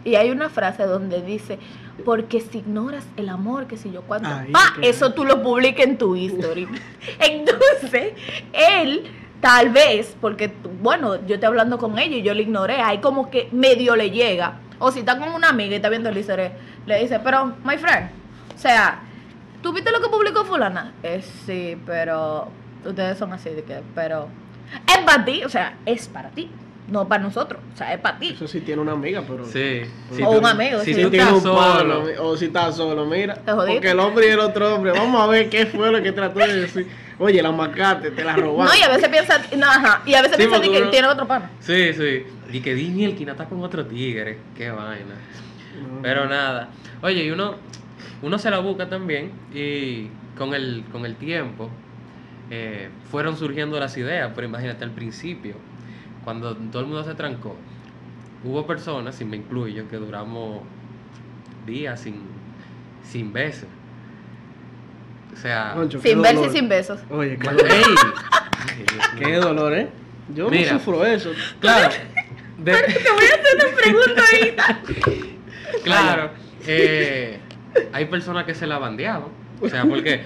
Y 0.06 0.16
hay 0.16 0.30
una 0.32 0.50
frase 0.50 0.84
donde 0.84 1.22
dice, 1.22 1.58
porque 2.04 2.42
si 2.42 2.60
ignoras 2.60 3.06
el 3.18 3.30
amor, 3.30 3.68
que 3.68 3.78
si 3.78 3.90
yo 3.92 4.02
cuánto, 4.02 4.30
Ay, 4.30 4.52
pa, 4.52 4.74
eso 4.82 5.14
tú 5.14 5.24
lo 5.24 5.42
publicas 5.42 5.86
en 5.86 5.98
tu 5.98 6.16
history. 6.16 6.68
Entonces, 7.20 8.14
él, 8.52 9.04
tal 9.42 9.70
vez, 9.70 10.16
porque, 10.20 10.52
bueno, 10.82 11.16
yo 11.26 11.36
estoy 11.36 11.48
hablando 11.48 11.78
con 11.78 11.98
ella 12.00 12.18
y 12.18 12.22
yo 12.22 12.34
le 12.34 12.44
ignoré, 12.44 12.82
ahí 12.82 13.00
como 13.00 13.30
que 13.30 13.50
medio 13.52 13.96
le 13.96 14.12
llega. 14.12 14.60
O 14.80 14.92
si 14.92 15.00
está 15.00 15.18
con 15.18 15.30
una 15.30 15.50
amiga 15.50 15.72
y 15.72 15.76
está 15.76 15.90
viendo 15.90 16.10
el 16.10 16.18
history, 16.18 16.50
le 16.86 17.00
dice, 17.00 17.20
pero, 17.20 17.54
my 17.64 17.78
friend, 17.78 18.10
o 18.54 18.58
sea, 18.58 19.00
¿Tú 19.64 19.74
viste 19.74 19.90
lo 19.92 20.02
que 20.02 20.10
publicó 20.10 20.44
fulana? 20.46 20.94
Eh, 21.02 21.24
sí, 21.46 21.78
pero 21.86 22.50
ustedes 22.86 23.18
son 23.18 23.34
así 23.34 23.50
de 23.50 23.64
que, 23.64 23.82
pero 23.96 24.28
es 24.88 24.98
para 25.06 25.24
ti, 25.26 25.42
o 25.44 25.50
sea, 25.50 25.78
es 25.86 26.08
para 26.10 26.30
ti, 26.30 26.52
no 26.90 27.08
para 27.08 27.24
nosotros, 27.24 27.62
o 27.74 27.78
sea, 27.78 27.94
es 27.94 28.00
para 28.02 28.20
ti. 28.20 28.30
Eso 28.36 28.48
sí 28.48 28.60
tiene 28.60 28.82
una 28.82 28.92
amiga, 28.92 29.24
pero. 29.28 29.46
Sí. 29.46 29.82
O 30.24 30.32
un 30.32 30.46
amigo, 30.46 30.82
Si 30.82 30.94
sí. 30.94 31.02
tú 31.02 31.08
estás 31.08 31.42
solo. 31.42 32.04
o 32.20 32.36
si 32.38 32.46
está 32.46 32.72
solo, 32.74 33.06
mira. 33.06 33.36
Te. 33.36 33.54
Porque 33.54 33.90
el 33.92 34.00
hombre 34.00 34.28
y 34.28 34.32
el 34.32 34.40
otro 34.42 34.76
hombre, 34.76 34.92
vamos 34.92 35.22
a 35.22 35.28
ver 35.28 35.50
qué 35.50 35.66
fue 35.66 35.92
lo 35.92 36.04
que 36.04 36.12
trató 36.12 36.40
de 36.40 36.62
decir. 36.62 36.88
Oye, 37.20 37.42
la 37.42 37.52
macate, 37.52 38.12
te 38.12 38.24
la 38.24 38.36
robaron. 38.36 38.66
No, 38.66 38.78
y 38.78 38.82
a 38.84 38.90
veces 38.90 39.08
piensa, 39.08 39.40
no, 39.56 39.66
ajá, 39.68 40.02
y 40.06 40.14
a 40.16 40.22
veces 40.24 40.36
Sí, 40.38 40.46
piensa 40.48 40.60
que 40.62 40.82
uno- 40.82 40.90
tiene 40.90 41.08
otro 41.08 41.26
pana. 41.28 41.50
Sí, 41.62 41.94
sí. 41.94 42.26
Y 42.52 42.60
que 42.60 42.74
Disney 42.74 43.06
el 43.06 43.30
está 43.30 43.46
con 43.46 43.64
otro 43.64 43.86
tigre. 43.86 44.40
Qué 44.58 44.70
vaina. 44.72 45.16
No. 45.82 46.02
Pero 46.02 46.28
nada. 46.28 46.70
Oye, 47.02 47.24
y 47.24 47.32
uno, 47.32 47.56
uno 48.24 48.40
se 48.40 48.50
la 48.50 48.58
busca 48.60 48.90
también 48.90 49.32
y 49.54 50.08
con 50.38 50.56
el, 50.56 50.84
con 50.92 51.06
el 51.06 51.16
tiempo 51.16 51.70
eh, 52.50 52.90
fueron 53.12 53.38
surgiendo 53.38 53.80
las 53.80 53.96
ideas, 53.98 54.32
pero 54.34 54.48
imagínate 54.48 54.84
al 54.84 54.92
principio, 54.92 55.56
cuando 56.24 56.56
todo 56.56 56.82
el 56.82 56.88
mundo 56.88 57.04
se 57.04 57.14
trancó, 57.14 57.56
hubo 58.44 58.66
personas, 58.66 59.20
y 59.22 59.26
me 59.26 59.38
incluyo, 59.38 59.88
que 59.90 59.98
duramos 59.98 60.62
días 61.68 62.00
sin, 62.00 62.16
sin 63.10 63.32
besos. 63.32 63.68
O 65.34 65.38
sea... 65.38 65.76
Sin 66.02 66.22
verse 66.22 66.46
y 66.46 66.50
sin 66.50 66.70
besos. 66.70 67.00
Oye, 67.10 67.38
qué 67.38 67.50
dolor. 67.50 67.68
Qué 69.18 69.36
dolor, 69.36 69.74
¿eh? 69.74 69.90
Yo 70.34 70.50
Mira. 70.50 70.74
no 70.74 70.80
sufro 70.80 71.06
eso. 71.06 71.32
Claro. 71.60 71.94
de- 72.58 72.72
Te 72.72 73.12
voy 73.12 73.26
a 73.26 73.36
hacer 73.36 73.56
una 73.56 73.76
pregunta 73.76 74.22
ahorita. 74.32 74.82
Claro, 75.84 76.32
eh, 76.66 77.40
hay 77.94 78.06
personas 78.06 78.46
que 78.46 78.54
se 78.54 78.68
la 78.68 78.78
bandeaban. 78.80 79.30
O 79.62 79.70
sea, 79.70 79.86
porque 79.86 80.22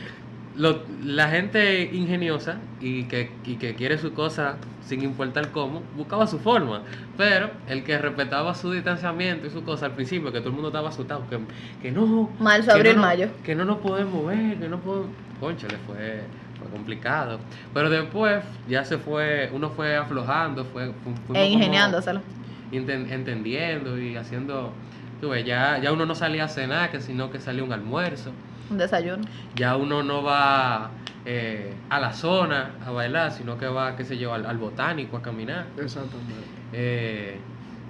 lo- 0.56 0.82
la 1.04 1.30
gente 1.30 1.84
ingeniosa 1.94 2.58
y 2.82 3.04
que, 3.04 3.30
y 3.46 3.56
que 3.56 3.76
quiere 3.76 3.98
su 3.98 4.14
cosa 4.14 4.58
sin 4.84 5.04
importar 5.04 5.52
cómo, 5.52 5.82
buscaba 5.98 6.26
su 6.28 6.40
forma. 6.40 6.82
Pero 7.18 7.50
el 7.68 7.84
que 7.84 7.98
respetaba 7.98 8.56
su 8.56 8.72
distanciamiento 8.72 9.48
y 9.48 9.50
su 9.50 9.64
cosa 9.64 9.88
al 9.88 9.92
principio, 9.94 10.32
que 10.32 10.40
todo 10.40 10.50
el 10.50 10.54
mundo 10.56 10.70
estaba 10.70 10.90
asustado, 10.90 11.24
que, 11.30 11.38
que 11.82 11.92
no. 11.92 12.30
Marzo, 12.40 12.72
abril, 12.72 12.96
no, 12.96 13.02
mayo. 13.02 13.28
Que 13.44 13.54
no 13.54 13.66
nos 13.66 13.78
podemos 13.80 14.26
ver, 14.26 14.58
que 14.58 14.70
no 14.70 14.80
podemos. 14.80 15.10
Concha, 15.42 15.68
le 15.68 15.78
fue, 15.78 16.22
fue 16.58 16.70
complicado. 16.72 17.40
Pero 17.74 17.90
después 17.90 18.44
ya 18.70 18.86
se 18.86 18.98
fue, 18.98 19.50
uno 19.54 19.70
fue 19.70 19.96
aflojando, 19.98 20.64
fue. 20.66 20.88
fu- 20.88 21.14
fuimos 21.28 21.36
E 21.44 21.48
ingeniándoselo. 21.50 22.22
entendiendo 22.72 24.00
y 24.00 24.16
haciendo 24.16 24.72
tú 25.22 25.30
ves, 25.30 25.46
ya, 25.46 25.80
ya 25.80 25.92
uno 25.92 26.06
no 26.06 26.16
salía 26.16 26.46
a 26.46 26.48
cenar 26.48 26.92
que 26.92 27.00
sino 27.02 27.30
que 27.32 27.40
salía 27.40 27.64
un 27.64 27.74
almuerzo 27.74 28.32
Un 28.70 28.78
desayuno. 28.78 29.24
ya 29.56 29.76
uno 29.76 30.04
no 30.04 30.24
va 30.24 30.92
eh, 31.26 31.74
a 31.90 32.00
la 32.00 32.14
zona 32.14 32.72
a 32.86 32.92
bailar 32.92 33.32
sino 33.32 33.58
que 33.58 33.68
va 33.68 33.96
qué 33.96 34.06
sé 34.06 34.18
yo 34.18 34.34
al, 34.34 34.46
al 34.46 34.58
botánico 34.58 35.18
a 35.18 35.22
caminar 35.22 35.66
Exactamente. 35.78 36.34
Eh, 36.74 37.38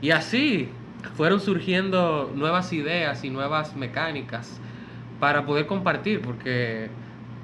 y 0.01 0.11
así 0.11 0.69
fueron 1.15 1.39
surgiendo 1.39 2.31
nuevas 2.35 2.71
ideas 2.73 3.23
y 3.23 3.29
nuevas 3.29 3.75
mecánicas 3.75 4.59
para 5.19 5.45
poder 5.45 5.65
compartir 5.67 6.21
porque 6.21 6.89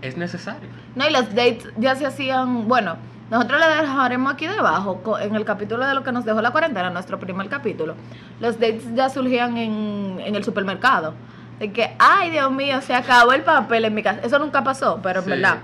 es 0.02 0.18
necesario 0.18 0.68
No, 0.96 1.08
y 1.08 1.12
los 1.12 1.30
dates 1.30 1.68
ya 1.78 1.96
se 1.96 2.06
hacían, 2.06 2.68
bueno, 2.68 2.98
nosotros 3.34 3.60
le 3.60 3.68
dejaremos 3.82 4.34
aquí 4.34 4.48
debajo, 4.48 5.02
en 5.20 5.36
el 5.36 5.44
capítulo 5.44 5.86
de 5.86 5.94
lo 5.96 6.04
que 6.04 6.12
nos 6.12 6.24
dejó 6.24 6.42
la 6.42 6.52
cuarentena, 6.52 6.90
nuestro 6.90 7.20
primer 7.20 7.50
capítulo, 7.50 7.96
los 8.40 8.60
dates 8.60 8.84
ya 8.94 9.10
surgían 9.10 9.58
en, 9.58 10.20
en 10.24 10.36
el 10.36 10.44
supermercado. 10.44 11.14
De 11.60 11.72
que, 11.72 11.96
ay, 12.00 12.30
Dios 12.30 12.52
mío, 12.52 12.82
se 12.82 12.94
acabó 12.94 13.34
el 13.34 13.42
papel 13.42 13.86
en 13.86 13.94
mi 13.94 14.04
casa. 14.04 14.20
Eso 14.24 14.38
nunca 14.40 14.64
pasó, 14.64 15.00
pero 15.02 15.20
en 15.20 15.26
Sí. 15.26 15.30
verdad. 15.32 15.58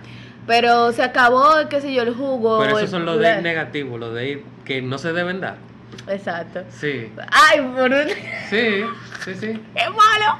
Pero 0.47 0.91
se 0.93 1.03
acabó, 1.03 1.47
qué 1.69 1.79
sé 1.81 1.93
yo, 1.93 2.01
el 2.01 2.15
jugo. 2.15 2.59
Pero 2.59 2.77
esos 2.79 2.89
son 2.89 3.05
los 3.05 3.19
dates 3.21 3.43
negativos, 3.43 3.99
los 3.99 4.13
dates 4.13 4.39
que 4.65 4.81
no 4.81 4.97
se 4.97 5.13
deben 5.13 5.39
dar. 5.41 5.57
Exacto. 6.07 6.61
Sí, 6.69 7.11
Ay, 7.31 7.61
por 7.75 7.91
un... 7.91 8.07
sí, 8.49 8.81
sí, 9.25 9.35
sí. 9.35 9.61
¡Es 9.75 9.89
malo! 9.89 10.39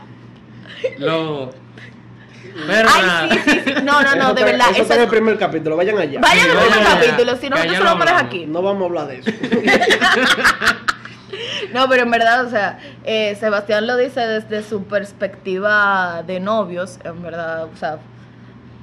Lo... 0.97 1.51
Ay, 2.69 3.29
sí, 3.31 3.39
sí, 3.45 3.61
sí. 3.65 3.73
No, 3.83 4.01
no, 4.01 4.15
no, 4.15 4.25
Eso 4.25 4.33
de 4.33 4.43
verdad. 4.43 4.67
Eso 4.67 4.73
Eso 4.73 4.81
está 4.83 4.95
en 4.95 5.01
el 5.01 5.07
primer 5.07 5.37
capítulo, 5.37 5.75
vayan 5.77 5.97
allá. 5.97 6.19
Vayan 6.21 6.49
al 6.51 6.57
primer 6.57 6.83
capítulo, 6.87 7.35
si 7.35 7.41
que 7.41 7.49
nosotros 7.49 7.77
se 7.77 7.83
lo 7.83 7.89
hablamos. 7.89 8.21
aquí. 8.23 8.45
No 8.45 8.61
vamos 8.61 8.81
a 8.83 8.85
hablar 8.85 9.07
de 9.07 9.19
eso. 9.19 9.31
No, 11.73 11.87
pero 11.87 12.03
en 12.03 12.11
verdad, 12.11 12.45
o 12.45 12.49
sea, 12.49 12.79
eh, 13.03 13.35
Sebastián 13.39 13.85
lo 13.85 13.95
dice 13.97 14.21
desde 14.21 14.63
su 14.63 14.85
perspectiva 14.85 16.23
de 16.25 16.39
novios, 16.39 16.99
en 17.03 17.21
verdad, 17.21 17.65
o 17.65 17.77
sea, 17.77 17.99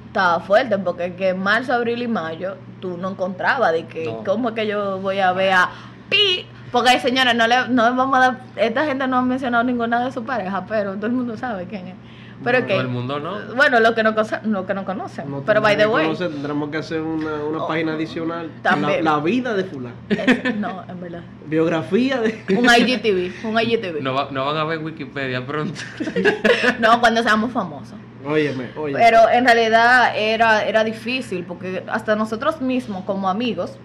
estaba 0.07 0.39
fuerte, 0.39 0.77
porque 0.77 1.13
que 1.15 1.29
en 1.29 1.39
marzo, 1.39 1.73
abril 1.73 2.01
y 2.01 2.07
mayo 2.07 2.55
tú 2.79 2.97
no 2.97 3.09
encontrabas 3.09 3.73
de 3.73 3.85
que, 3.87 4.05
No. 4.05 4.23
¿cómo 4.23 4.49
es 4.49 4.55
que 4.55 4.65
yo 4.67 4.99
voy 4.99 5.19
a 5.19 5.33
ver 5.33 5.51
a 5.53 5.69
Pi? 6.09 6.47
Porque, 6.71 6.99
señores, 6.99 7.35
no 7.35 7.47
le, 7.47 7.67
no 7.67 7.83
vamos 7.95 8.17
a 8.17 8.21
dar, 8.21 8.39
esta 8.55 8.85
gente 8.85 9.05
no 9.07 9.17
ha 9.17 9.21
mencionado 9.21 9.63
ninguna 9.65 10.05
de 10.05 10.11
su 10.11 10.23
pareja, 10.23 10.65
pero 10.67 10.95
todo 10.95 11.07
el 11.07 11.13
mundo 11.13 11.35
sabe 11.37 11.65
quién 11.65 11.87
es. 11.89 11.95
Pero 12.43 12.59
Todo 12.59 12.67
que, 12.67 12.75
el 12.77 12.87
mundo 12.87 13.19
no. 13.19 13.55
bueno, 13.55 13.79
lo 13.79 13.95
que 13.95 14.03
no, 14.03 14.13
cosa- 14.13 14.41
lo 14.45 14.65
que 14.67 14.73
no 14.75 14.85
conocen, 14.85 15.29
No 15.29 15.41
pero 15.43 15.59
by 15.59 15.75
the 15.75 15.83
tendremos 15.83 15.91
que 15.91 15.95
way, 15.95 16.05
conocer, 16.05 16.31
tendremos 16.31 16.69
que 16.69 16.77
hacer 16.77 17.01
una, 17.01 17.33
una 17.43 17.63
Oh, 17.63 17.67
página 17.67 17.93
adicional. 17.93 18.51
también. 18.61 19.03
La, 19.03 19.13
la 19.13 19.19
vida 19.19 19.53
de 19.55 19.63
fulano. 19.63 19.95
no, 20.59 20.83
en 20.87 21.01
verdad, 21.01 21.21
Biografía 21.47 22.19
de... 22.21 22.43
un 22.55 22.65
IGTV, 22.65 23.45
un 23.47 23.59
IGTV. 23.59 24.01
No, 24.01 24.13
va- 24.13 24.27
no 24.31 24.45
van 24.45 24.57
a 24.57 24.63
ver 24.65 24.79
Wikipedia 24.79 25.45
pronto. 25.45 25.79
no, 26.79 26.99
cuando 26.99 27.23
seamos 27.23 27.51
famosos. 27.51 27.95
Óyeme, 28.25 28.69
oye. 28.75 28.93
Pero 28.95 29.29
en 29.29 29.45
realidad 29.45 30.11
era, 30.17 30.65
era 30.65 30.83
difícil 30.83 31.43
porque 31.45 31.83
hasta 31.87 32.15
nosotros 32.15 32.59
mismos 32.61 33.03
como 33.05 33.29
amigos, 33.29 33.77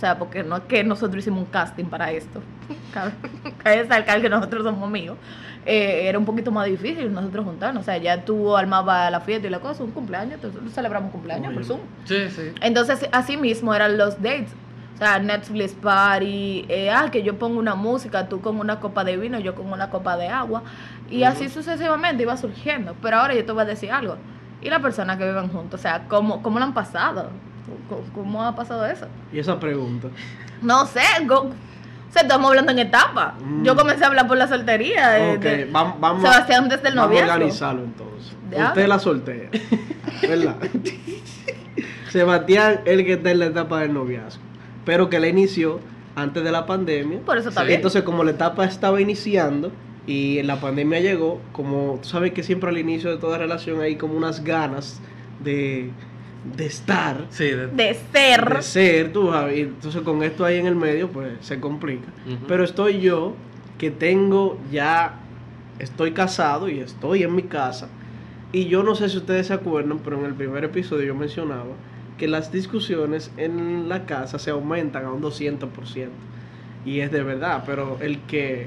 o 0.00 0.06
sea, 0.06 0.18
porque 0.18 0.42
no 0.42 0.56
es 0.56 0.62
que 0.62 0.82
nosotros 0.82 1.18
hicimos 1.18 1.40
un 1.40 1.50
casting 1.50 1.84
para 1.84 2.10
esto, 2.10 2.40
cabe 3.62 3.76
destacar 3.76 4.22
que 4.22 4.30
nosotros 4.30 4.64
somos 4.64 4.82
amigos, 4.82 5.18
eh, 5.66 6.08
era 6.08 6.18
un 6.18 6.24
poquito 6.24 6.50
más 6.50 6.64
difícil 6.64 7.12
nosotros 7.12 7.44
juntarnos, 7.44 7.82
o 7.82 7.84
sea, 7.84 7.98
ya 7.98 8.24
tú 8.24 8.56
armabas 8.56 9.12
la 9.12 9.20
fiesta 9.20 9.46
y 9.46 9.50
la 9.50 9.60
cosa, 9.60 9.84
un 9.84 9.90
cumpleaños, 9.90 10.42
entonces 10.42 10.72
celebramos 10.72 11.08
un 11.08 11.12
cumpleaños 11.12 11.52
por. 11.52 11.64
Zoom. 11.66 11.80
Sí, 12.06 12.30
sí. 12.30 12.50
Entonces, 12.62 13.10
así 13.12 13.36
mismo 13.36 13.74
eran 13.74 13.98
los 13.98 14.22
dates. 14.22 14.54
O 14.94 14.96
sea, 14.96 15.18
Netflix 15.18 15.74
party, 15.74 16.64
eh, 16.70 16.90
ah, 16.90 17.10
que 17.12 17.22
yo 17.22 17.38
pongo 17.38 17.58
una 17.58 17.74
música, 17.74 18.26
tú 18.26 18.40
con 18.40 18.58
una 18.58 18.80
copa 18.80 19.04
de 19.04 19.18
vino, 19.18 19.38
yo 19.38 19.54
con 19.54 19.70
una 19.70 19.90
copa 19.90 20.16
de 20.16 20.28
agua. 20.28 20.62
Y 21.10 21.24
así 21.24 21.50
sucesivamente 21.50 22.22
iba 22.22 22.38
surgiendo. 22.38 22.96
Pero 23.02 23.18
ahora 23.18 23.34
yo 23.34 23.44
te 23.44 23.52
voy 23.52 23.62
a 23.62 23.66
decir 23.66 23.90
algo. 23.90 24.16
Y 24.62 24.70
las 24.70 24.80
personas 24.80 25.18
que 25.18 25.26
viven 25.26 25.48
juntos, 25.48 25.80
o 25.80 25.82
sea, 25.82 26.06
¿cómo, 26.08 26.42
cómo 26.42 26.58
lo 26.58 26.64
han 26.64 26.74
pasado? 26.74 27.30
¿Cómo, 28.14 28.42
ha 28.44 28.54
pasado 28.54 28.84
eso? 28.86 29.06
Y 29.32 29.38
esa 29.38 29.58
pregunta. 29.60 30.08
No 30.62 30.86
sé, 30.86 31.00
go- 31.26 31.50
o 31.50 32.12
sea, 32.12 32.22
estamos 32.22 32.48
hablando 32.50 32.72
en 32.72 32.80
etapa. 32.80 33.34
Mm. 33.44 33.62
Yo 33.64 33.76
comencé 33.76 34.04
a 34.04 34.08
hablar 34.08 34.26
por 34.26 34.36
la 34.36 34.48
soltería. 34.48 35.18
eh, 35.18 35.36
Ok, 35.36 35.42
de- 35.42 35.72
vam- 35.72 35.94
vamos, 36.00 36.22
Sebastián 36.22 36.68
desde 36.68 36.88
el 36.88 36.94
vamos 36.96 37.10
a 37.10 37.20
noviazgo. 37.20 37.32
organizarlo 37.34 37.84
entonces. 37.84 38.36
Ya. 38.50 38.68
Usted 38.68 38.86
la 38.88 38.98
soltera, 38.98 39.48
¿verdad? 40.22 40.56
Sebastián, 42.10 42.80
el 42.84 43.04
que 43.04 43.12
está 43.14 43.30
en 43.30 43.38
la 43.38 43.46
etapa 43.46 43.80
del 43.80 43.94
noviazgo, 43.94 44.42
pero 44.84 45.08
que 45.08 45.20
la 45.20 45.28
inició 45.28 45.78
antes 46.16 46.42
de 46.42 46.50
la 46.50 46.66
pandemia. 46.66 47.20
Por 47.20 47.38
eso 47.38 47.50
está 47.50 47.60
Sí. 47.62 47.68
bien. 47.68 47.76
Entonces, 47.78 48.02
como 48.02 48.24
la 48.24 48.32
etapa 48.32 48.64
estaba 48.64 49.00
iniciando 49.00 49.70
y 50.06 50.42
la 50.42 50.56
pandemia 50.60 50.98
llegó, 51.00 51.40
como 51.52 51.98
tú 52.02 52.08
sabes 52.08 52.32
que 52.32 52.42
siempre 52.42 52.68
al 52.70 52.78
inicio 52.78 53.10
de 53.10 53.18
toda 53.18 53.38
relación 53.38 53.80
hay 53.80 53.94
como 53.96 54.14
unas 54.14 54.42
ganas 54.42 55.00
de, 55.44 55.90
de 56.56 56.66
estar, 56.66 57.26
Sí, 57.30 57.44
de- 57.44 57.66
de 57.68 57.94
ser. 58.12 58.54
de 58.56 58.62
ser, 58.62 59.12
tú 59.12 59.30
sabes, 59.30 59.58
entonces 59.58 60.00
con 60.02 60.22
esto 60.22 60.44
ahí 60.44 60.58
en 60.58 60.66
el 60.66 60.74
medio, 60.76 61.08
pues 61.08 61.32
se 61.40 61.60
complica. 61.60 62.08
Pero 62.48 62.64
estoy 62.64 63.00
yo, 63.00 63.34
que 63.78 63.90
tengo 63.90 64.58
ya, 64.70 65.14
estoy 65.78 66.12
casado 66.12 66.68
y 66.68 66.80
estoy 66.80 67.22
en 67.22 67.34
mi 67.34 67.42
casa. 67.42 67.88
Y 68.52 68.66
yo 68.66 68.82
no 68.82 68.94
sé 68.94 69.08
si 69.08 69.16
ustedes 69.18 69.46
se 69.48 69.52
acuerdan, 69.54 69.98
pero 69.98 70.18
en 70.18 70.24
el 70.26 70.34
primer 70.34 70.64
episodio 70.64 71.04
yo 71.06 71.14
mencionaba 71.14 71.66
que 72.18 72.26
las 72.28 72.50
discusiones 72.52 73.30
en 73.36 73.88
la 73.88 74.04
casa 74.06 74.38
se 74.38 74.50
aumentan 74.50 75.04
a 75.04 75.12
un 75.12 75.20
200%. 75.22 76.08
Y 76.84 77.00
es 77.00 77.10
de 77.12 77.22
verdad, 77.22 77.62
pero 77.66 77.98
el 78.00 78.18
que, 78.20 78.66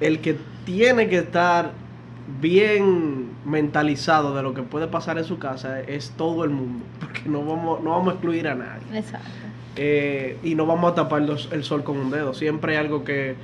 el 0.00 0.20
que 0.20 0.36
tiene 0.64 1.08
que 1.08 1.18
estar 1.18 1.72
bien 2.40 3.27
mentalizado 3.48 4.34
de 4.34 4.42
lo 4.42 4.54
que 4.54 4.62
puede 4.62 4.86
pasar 4.88 5.18
en 5.18 5.24
su 5.24 5.38
casa 5.38 5.80
es 5.80 6.10
todo 6.16 6.44
el 6.44 6.50
mundo, 6.50 6.84
porque 7.00 7.22
no 7.28 7.44
vamos, 7.44 7.82
no 7.82 7.90
vamos 7.90 8.08
a 8.08 8.12
excluir 8.12 8.46
a 8.48 8.54
nadie. 8.54 8.82
Exacto. 8.98 9.26
Eh, 9.76 10.38
y 10.42 10.54
no 10.54 10.66
vamos 10.66 10.92
a 10.92 10.94
tapar 10.94 11.22
los- 11.22 11.50
el 11.52 11.64
sol 11.64 11.82
con 11.84 11.96
un 11.96 12.10
dedo. 12.10 12.34
Siempre 12.34 12.72
hay 12.76 12.84
algo 12.84 13.04
que, 13.04 13.36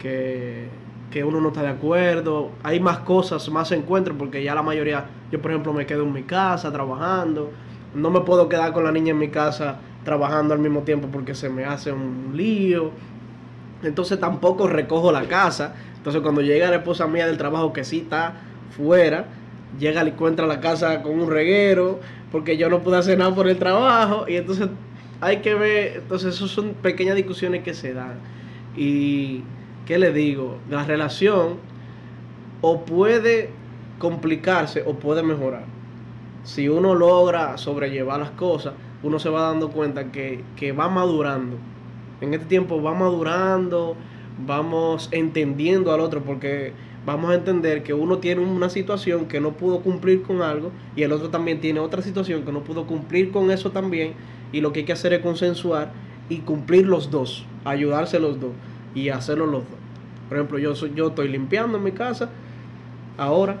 que, 0.00 0.68
que 1.10 1.22
uno 1.24 1.40
no 1.40 1.48
está 1.48 1.62
de 1.62 1.68
acuerdo. 1.68 2.50
Hay 2.62 2.80
más 2.80 2.98
cosas, 2.98 3.48
más 3.50 3.70
encuentros, 3.72 4.16
porque 4.18 4.42
ya 4.42 4.54
la 4.54 4.62
mayoría, 4.62 5.06
yo 5.30 5.40
por 5.40 5.50
ejemplo 5.52 5.72
me 5.72 5.86
quedo 5.86 6.02
en 6.02 6.12
mi 6.12 6.24
casa 6.24 6.72
trabajando. 6.72 7.50
No 7.94 8.10
me 8.10 8.20
puedo 8.20 8.48
quedar 8.48 8.72
con 8.72 8.84
la 8.84 8.92
niña 8.92 9.12
en 9.12 9.18
mi 9.18 9.28
casa 9.28 9.76
trabajando 10.04 10.54
al 10.54 10.60
mismo 10.60 10.80
tiempo 10.82 11.08
porque 11.10 11.34
se 11.34 11.48
me 11.48 11.64
hace 11.64 11.92
un 11.92 12.32
lío. 12.34 12.90
Entonces 13.82 14.18
tampoco 14.18 14.66
recojo 14.66 15.12
la 15.12 15.22
casa. 15.22 15.74
Entonces 15.96 16.20
cuando 16.22 16.40
llega 16.40 16.68
la 16.68 16.76
esposa 16.76 17.06
mía 17.06 17.26
del 17.26 17.36
trabajo 17.38 17.72
que 17.72 17.84
sí 17.84 17.98
está 18.00 18.34
fuera, 18.76 19.26
llega 19.78 20.04
y 20.04 20.08
encuentra 20.08 20.46
la 20.46 20.60
casa 20.60 21.02
con 21.02 21.20
un 21.20 21.30
reguero 21.30 22.00
porque 22.32 22.56
yo 22.56 22.68
no 22.68 22.82
pude 22.82 22.98
hacer 22.98 23.18
nada 23.18 23.34
por 23.34 23.48
el 23.48 23.58
trabajo 23.58 24.26
y 24.28 24.36
entonces 24.36 24.68
hay 25.20 25.38
que 25.38 25.54
ver, 25.54 25.98
entonces 25.98 26.34
esas 26.34 26.50
son 26.50 26.74
pequeñas 26.74 27.16
discusiones 27.16 27.62
que 27.62 27.74
se 27.74 27.94
dan. 27.94 28.18
Y 28.76 29.42
¿qué 29.86 29.98
le 29.98 30.12
digo? 30.12 30.58
La 30.68 30.84
relación 30.84 31.56
o 32.60 32.84
puede 32.84 33.50
complicarse 33.98 34.82
o 34.86 34.94
puede 34.94 35.22
mejorar. 35.22 35.64
Si 36.44 36.68
uno 36.68 36.94
logra 36.94 37.56
sobrellevar 37.58 38.20
las 38.20 38.30
cosas, 38.30 38.74
uno 39.02 39.18
se 39.18 39.28
va 39.28 39.42
dando 39.42 39.70
cuenta 39.70 40.12
que, 40.12 40.44
que 40.56 40.72
va 40.72 40.88
madurando. 40.88 41.56
En 42.20 42.34
este 42.34 42.46
tiempo 42.46 42.82
va 42.82 42.94
madurando, 42.94 43.96
vamos 44.46 45.08
entendiendo 45.12 45.92
al 45.92 46.00
otro, 46.00 46.22
porque 46.22 46.72
vamos 47.06 47.30
a 47.30 47.34
entender 47.34 47.84
que 47.84 47.94
uno 47.94 48.18
tiene 48.18 48.42
una 48.42 48.68
situación 48.68 49.26
que 49.26 49.40
no 49.40 49.52
pudo 49.52 49.80
cumplir 49.80 50.22
con 50.22 50.42
algo 50.42 50.72
y 50.96 51.04
el 51.04 51.12
otro 51.12 51.30
también 51.30 51.60
tiene 51.60 51.78
otra 51.78 52.02
situación 52.02 52.42
que 52.42 52.50
no 52.50 52.64
pudo 52.64 52.86
cumplir 52.86 53.30
con 53.30 53.50
eso 53.52 53.70
también. 53.70 54.14
Y 54.52 54.60
lo 54.60 54.72
que 54.72 54.80
hay 54.80 54.84
que 54.84 54.92
hacer 54.92 55.12
es 55.12 55.20
consensuar 55.20 55.92
y 56.28 56.38
cumplir 56.38 56.86
los 56.86 57.10
dos, 57.10 57.46
ayudarse 57.64 58.18
los 58.18 58.40
dos 58.40 58.50
y 58.94 59.08
hacerlo 59.08 59.46
los 59.46 59.62
dos. 59.62 59.78
Por 60.28 60.38
ejemplo, 60.38 60.58
yo, 60.58 60.74
soy, 60.74 60.92
yo 60.94 61.08
estoy 61.08 61.28
limpiando 61.28 61.78
mi 61.78 61.92
casa 61.92 62.30
ahora 63.16 63.60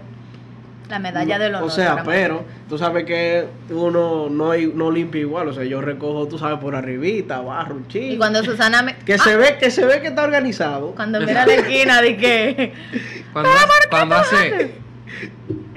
La 0.88 0.98
medalla 1.00 1.38
del 1.38 1.54
honor. 1.54 1.68
o 1.68 1.70
sea, 1.70 2.02
pero 2.04 2.44
tú 2.68 2.78
sabes 2.78 3.04
que 3.04 3.46
uno 3.70 4.28
no, 4.30 4.54
no 4.54 4.90
limpia 4.90 5.20
igual. 5.20 5.48
O 5.48 5.52
sea, 5.52 5.64
yo 5.64 5.80
recojo, 5.80 6.28
tú 6.28 6.38
sabes, 6.38 6.58
por 6.60 6.76
arribita, 6.76 7.40
barro 7.40 7.74
un 7.74 7.88
chico. 7.88 8.14
Y 8.14 8.16
cuando 8.16 8.44
Susana 8.44 8.82
me... 8.82 8.94
Que 8.98 9.14
Ah, 9.14 9.18
se 9.18 9.36
ve, 9.36 9.56
que 9.58 9.70
se 9.70 9.84
ve 9.84 10.00
que 10.00 10.08
está 10.08 10.22
organizado. 10.22 10.92
Cuando 10.94 11.20
mira 11.20 11.44
la 11.46 11.54
esquina 11.54 12.00
de 12.00 12.16
que... 12.16 12.72
Cuando, 13.32 13.50
cuando 13.90 14.16
hace. 14.16 14.74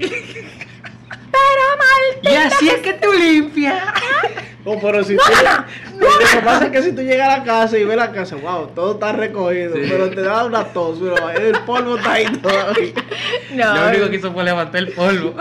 Pero 1.32 2.32
Y 2.34 2.36
así 2.36 2.68
es 2.68 2.78
que 2.78 2.94
tú 2.94 3.12
limpias. 3.12 3.82
Oh, 4.62 4.78
pero 4.78 5.02
si 5.02 5.16
tú, 5.16 5.22
lo 6.20 6.40
que 6.40 6.44
pasa 6.44 6.64
es 6.66 6.70
que 6.72 6.82
si 6.82 6.92
tú 6.92 7.02
llegas 7.02 7.28
a 7.34 7.38
la 7.38 7.44
casa 7.44 7.78
y 7.78 7.84
ves 7.84 7.96
la 7.96 8.12
casa, 8.12 8.36
wow, 8.36 8.68
todo 8.68 8.92
está 8.92 9.12
recogido, 9.12 9.74
Sí. 9.74 9.82
pero 9.88 10.10
te 10.10 10.20
da 10.22 10.44
una 10.44 10.64
tos, 10.64 10.98
pero 11.00 11.28
el 11.30 11.58
polvo 11.60 11.96
está 11.96 12.12
ahí 12.12 12.26
todavía. 12.38 12.92
No, 13.54 13.74
Lo 13.74 13.88
único 13.88 14.10
que 14.10 14.16
hizo 14.16 14.32
fue 14.32 14.44
levantar 14.44 14.80
el 14.82 14.92
polvo. 14.92 15.34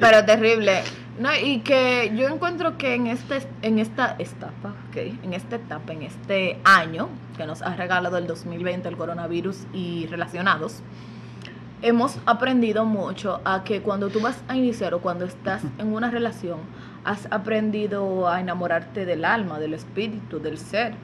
pero 0.00 0.24
terrible. 0.24 0.82
No, 1.18 1.28
y 1.36 1.60
que 1.60 2.10
yo 2.16 2.26
encuentro 2.28 2.78
que 2.78 2.94
en 2.94 3.06
este 3.06 3.46
en 3.60 3.78
esta 3.78 4.16
etapa, 4.18 4.74
ok, 4.90 4.96
en 5.22 5.34
esta 5.34 5.56
etapa, 5.56 5.92
en 5.92 6.02
este 6.02 6.58
año 6.64 7.08
que 7.36 7.44
nos 7.46 7.60
ha 7.62 7.76
regalado 7.76 8.16
el 8.16 8.26
2020 8.26 8.88
el 8.88 8.96
coronavirus 8.96 9.58
y 9.74 10.06
relacionados, 10.06 10.80
hemos 11.82 12.16
aprendido 12.26 12.84
mucho 12.84 13.40
a 13.44 13.62
que 13.62 13.82
cuando 13.82 14.08
tú 14.08 14.20
vas 14.20 14.40
a 14.48 14.56
iniciar 14.56 14.94
o 14.94 15.00
cuando 15.00 15.24
estás 15.26 15.62
en 15.78 15.92
una 15.92 16.10
relación, 16.10 16.58
has 17.04 17.26
aprendido 17.30 18.28
a 18.28 18.40
enamorarte 18.40 19.04
del 19.04 19.24
alma, 19.24 19.58
del 19.58 19.74
espíritu, 19.74 20.38
del 20.38 20.58
ser. 20.58 20.94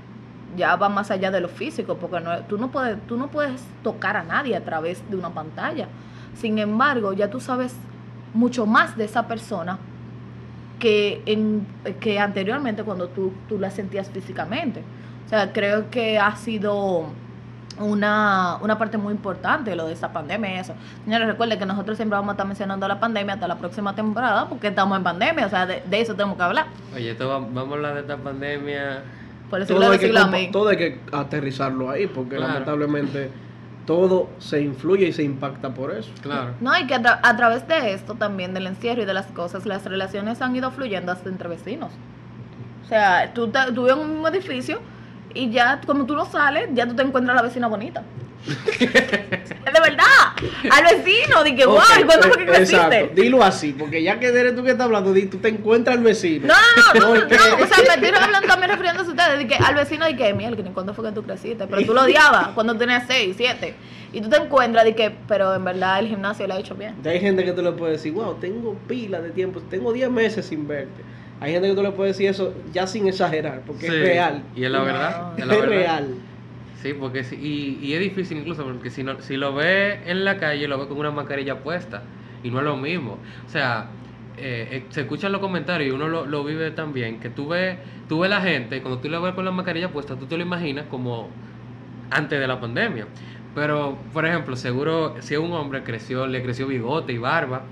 Ya 0.56 0.76
va 0.76 0.88
más 0.88 1.10
allá 1.10 1.30
de 1.30 1.40
lo 1.40 1.48
físico, 1.48 1.96
porque 1.96 2.20
no, 2.20 2.38
tú, 2.44 2.58
no 2.58 2.70
puedes, 2.70 3.00
tú 3.06 3.16
no 3.16 3.28
puedes 3.28 3.62
tocar 3.82 4.16
a 4.16 4.22
nadie 4.22 4.56
a 4.56 4.64
través 4.64 5.02
de 5.10 5.16
una 5.16 5.30
pantalla. 5.30 5.88
Sin 6.34 6.58
embargo, 6.58 7.12
ya 7.12 7.28
tú 7.28 7.40
sabes 7.40 7.74
mucho 8.34 8.66
más 8.66 8.96
de 8.96 9.04
esa 9.04 9.26
persona 9.26 9.78
que, 10.78 11.22
en, 11.26 11.66
que 12.00 12.18
anteriormente 12.18 12.84
cuando 12.84 13.08
tú, 13.08 13.32
tú 13.48 13.58
la 13.58 13.70
sentías 13.70 14.08
físicamente. 14.10 14.82
O 15.26 15.28
sea, 15.28 15.52
creo 15.52 15.90
que 15.90 16.18
ha 16.18 16.34
sido 16.36 17.06
una, 17.80 18.56
una 18.60 18.76
parte 18.78 18.96
muy 18.98 19.12
importante 19.12 19.74
lo 19.76 19.86
de 19.86 19.92
esta 19.92 20.12
pandemia 20.12 20.56
y 20.56 20.58
eso. 20.58 20.74
Señores, 21.04 21.26
recuerden 21.28 21.58
que 21.58 21.66
nosotros 21.66 21.96
siempre 21.96 22.16
vamos 22.16 22.30
a 22.30 22.32
estar 22.32 22.46
mencionando 22.46 22.86
la 22.88 22.98
pandemia 23.00 23.34
hasta 23.34 23.48
la 23.48 23.56
próxima 23.58 23.94
temporada 23.94 24.48
porque 24.48 24.68
estamos 24.68 24.96
en 24.98 25.04
pandemia, 25.04 25.46
o 25.46 25.50
sea, 25.50 25.66
de, 25.66 25.82
de 25.88 26.00
eso 26.00 26.14
tenemos 26.14 26.36
que 26.36 26.42
hablar. 26.42 26.66
Oye, 26.94 27.10
esto 27.12 27.28
va- 27.28 27.38
vamos 27.38 27.70
a 27.70 27.74
hablar 27.74 27.94
de 27.94 28.00
esta 28.00 28.16
pandemia. 28.16 29.02
Por 29.50 29.62
eso 29.62 29.74
Todo 29.74 29.90
hay, 29.92 29.98
que, 29.98 30.48
todo 30.52 30.68
hay 30.68 30.76
que 30.76 31.00
aterrizarlo 31.12 31.90
ahí, 31.90 32.06
porque 32.06 32.36
Claro. 32.36 32.52
lamentablemente 32.52 33.30
todo 33.86 34.28
se 34.38 34.60
influye 34.60 35.06
y 35.08 35.12
se 35.14 35.22
impacta 35.22 35.70
por 35.72 35.90
eso. 35.90 36.10
Claro. 36.20 36.50
No, 36.60 36.76
y 36.78 36.86
que 36.86 36.94
a, 36.94 37.00
tra- 37.02 37.20
a 37.22 37.36
través 37.36 37.66
de 37.66 37.94
esto 37.94 38.14
también, 38.14 38.52
del 38.52 38.66
encierro 38.66 39.00
y 39.02 39.04
de 39.06 39.14
las 39.14 39.24
cosas, 39.28 39.64
las 39.64 39.84
relaciones 39.86 40.42
han 40.42 40.54
ido 40.54 40.70
fluyendo 40.70 41.10
hasta 41.12 41.30
entre 41.30 41.48
vecinos. 41.48 41.90
O 42.84 42.88
sea, 42.88 43.32
tú, 43.32 43.48
te- 43.48 43.72
tú 43.74 43.84
vives 43.84 43.96
en 43.96 44.00
un 44.02 44.10
mismo 44.12 44.28
edificio 44.28 44.80
y 45.34 45.50
ya, 45.50 45.80
como 45.86 46.06
tú 46.06 46.14
no 46.14 46.26
sales, 46.26 46.68
ya 46.72 46.86
tú 46.86 46.94
te 46.94 47.02
encuentras 47.02 47.38
a 47.38 47.42
la 47.42 47.48
vecina 47.48 47.66
bonita. 47.66 48.02
es 48.46 48.78
de 48.80 49.80
verdad. 49.80 50.04
Al 50.70 50.96
vecino, 50.96 51.42
que, 51.44 51.66
wow, 51.66 51.76
Ok, 51.76 51.82
¿y 52.00 52.04
cuándo 52.04 52.28
fue 52.28 52.36
que 52.38 52.42
eh, 52.44 52.46
creciste? 52.46 53.10
Dilo 53.14 53.42
así, 53.42 53.72
porque 53.72 54.02
ya 54.02 54.18
que 54.18 54.28
eres 54.28 54.54
tú 54.54 54.62
que 54.62 54.70
estás 54.70 54.86
hablando, 54.86 55.12
di, 55.12 55.26
tú 55.26 55.38
te 55.38 55.48
encuentras 55.48 55.96
al 55.96 56.02
vecino. 56.02 56.46
No, 56.46 57.00
no, 57.00 57.14
no, 57.14 57.14
no, 57.14 57.24
o 57.24 57.26
sea, 57.26 57.98
me 57.98 58.06
estoy 58.06 58.22
hablando 58.22 58.48
también 58.48 58.70
refiriéndose 58.70 59.10
a 59.10 59.12
ustedes, 59.12 59.38
de 59.38 59.46
que 59.46 59.54
al 59.54 59.74
vecino 59.74 60.04
de 60.06 60.16
que, 60.16 60.32
miel, 60.34 60.56
¿cuándo 60.72 60.94
fue 60.94 61.04
que 61.04 61.12
tú 61.12 61.22
creciste? 61.22 61.66
Pero 61.66 61.84
tú 61.84 61.94
lo 61.94 62.02
odiabas 62.02 62.48
cuando 62.48 62.76
tenías 62.76 63.04
6, 63.06 63.34
7. 63.36 63.74
Y 64.12 64.20
tú 64.22 64.30
te 64.30 64.36
encuentras 64.36 64.84
de 64.84 64.94
que, 64.94 65.14
pero 65.26 65.54
en 65.54 65.64
verdad 65.64 65.98
el 65.98 66.08
gimnasio 66.08 66.46
le 66.46 66.54
ha 66.54 66.58
hecho 66.58 66.74
bien. 66.74 66.94
Hay 67.04 67.20
gente 67.20 67.44
que 67.44 67.52
tú 67.52 67.62
le 67.62 67.72
puedes 67.72 67.98
decir, 67.98 68.12
wow, 68.12 68.34
tengo 68.34 68.74
pila 68.86 69.20
de 69.20 69.30
tiempo, 69.30 69.60
tengo 69.68 69.92
10 69.92 70.10
meses 70.10 70.46
sin 70.46 70.66
verte. 70.66 71.02
Hay 71.40 71.52
gente 71.52 71.68
que 71.68 71.74
tú 71.74 71.82
le 71.82 71.92
puedes 71.92 72.16
decir 72.16 72.30
eso 72.30 72.54
ya 72.72 72.86
sin 72.86 73.06
exagerar, 73.06 73.62
porque 73.66 73.86
Sí, 73.86 73.92
es 73.94 74.00
real. 74.00 74.42
Y 74.56 74.64
es 74.64 74.70
la 74.70 74.78
No. 74.78 74.84
verdad. 74.84 75.32
Es 75.36 75.42
Es 75.42 75.46
la 75.46 75.54
verdad. 75.54 75.68
real. 75.68 76.14
Sí, 76.82 76.94
porque 76.98 77.24
sí, 77.24 77.36
y, 77.36 77.84
y 77.86 77.94
es 77.94 78.00
difícil 78.00 78.38
incluso 78.38 78.64
porque 78.64 78.90
si 78.90 79.02
no, 79.02 79.20
si 79.20 79.36
lo 79.36 79.52
ve 79.54 79.98
en 80.06 80.24
la 80.24 80.38
calle, 80.38 80.66
lo 80.68 80.78
ve 80.78 80.86
con 80.86 80.96
una 80.98 81.10
mascarilla 81.10 81.58
puesta 81.60 82.02
y 82.42 82.50
no 82.50 82.58
es 82.58 82.64
lo 82.64 82.76
mismo. 82.76 83.18
O 83.46 83.50
sea, 83.50 83.86
eh, 84.36 84.68
eh, 84.70 84.84
se 84.90 85.00
escuchan 85.00 85.32
los 85.32 85.40
comentarios 85.40 85.88
y 85.88 85.90
uno 85.92 86.06
lo, 86.08 86.24
lo 86.26 86.44
vive 86.44 86.70
también, 86.70 87.18
que 87.18 87.30
tú 87.30 87.48
ves, 87.48 87.78
tú 88.08 88.20
ves 88.20 88.30
la 88.30 88.40
gente, 88.40 88.76
y 88.76 88.80
cuando 88.80 89.00
tú 89.00 89.08
lo 89.08 89.20
ves 89.20 89.34
con 89.34 89.44
la 89.44 89.50
mascarilla 89.50 89.88
puesta, 89.90 90.14
tú 90.16 90.26
te 90.26 90.36
lo 90.36 90.42
imaginas 90.44 90.84
como 90.88 91.28
antes 92.10 92.38
de 92.38 92.46
la 92.46 92.60
pandemia. 92.60 93.06
Pero, 93.56 93.98
por 94.12 94.24
ejemplo, 94.24 94.54
seguro 94.54 95.16
si 95.18 95.34
es 95.34 95.40
un 95.40 95.52
hombre 95.52 95.82
creció, 95.82 96.28
le 96.28 96.42
creció 96.44 96.68
bigote 96.68 97.12
y 97.12 97.18
barba, 97.18 97.62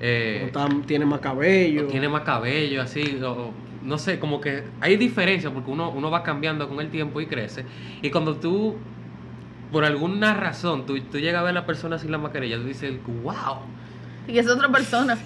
eh, 0.00 0.40
O 0.44 0.46
está- 0.46 0.68
tiene 0.86 1.04
más 1.04 1.20
cabello. 1.20 1.84
o 1.84 1.86
tiene 1.88 2.08
más 2.08 2.22
cabello, 2.22 2.82
así, 2.82 3.18
o- 3.22 3.52
no 3.82 3.98
sé, 3.98 4.18
como 4.18 4.40
que 4.40 4.64
hay 4.80 4.96
diferencia 4.96 5.50
porque 5.50 5.70
uno, 5.70 5.90
uno 5.90 6.10
va 6.10 6.22
cambiando 6.22 6.68
con 6.68 6.80
el 6.80 6.90
tiempo 6.90 7.20
y 7.20 7.26
crece. 7.26 7.64
Y 8.02 8.10
cuando 8.10 8.36
tú, 8.36 8.76
por 9.72 9.84
alguna 9.84 10.34
razón, 10.34 10.86
tú, 10.86 10.98
tú 11.00 11.18
llegas 11.18 11.40
a 11.40 11.42
ver 11.44 11.50
a 11.50 11.60
la 11.60 11.66
persona 11.66 11.98
sin 11.98 12.10
la 12.10 12.18
mascarilla, 12.18 12.56
tú 12.56 12.64
dices, 12.64 12.92
wow, 13.22 13.58
Y 14.26 14.38
es 14.38 14.48
otra 14.48 14.68
persona. 14.68 15.16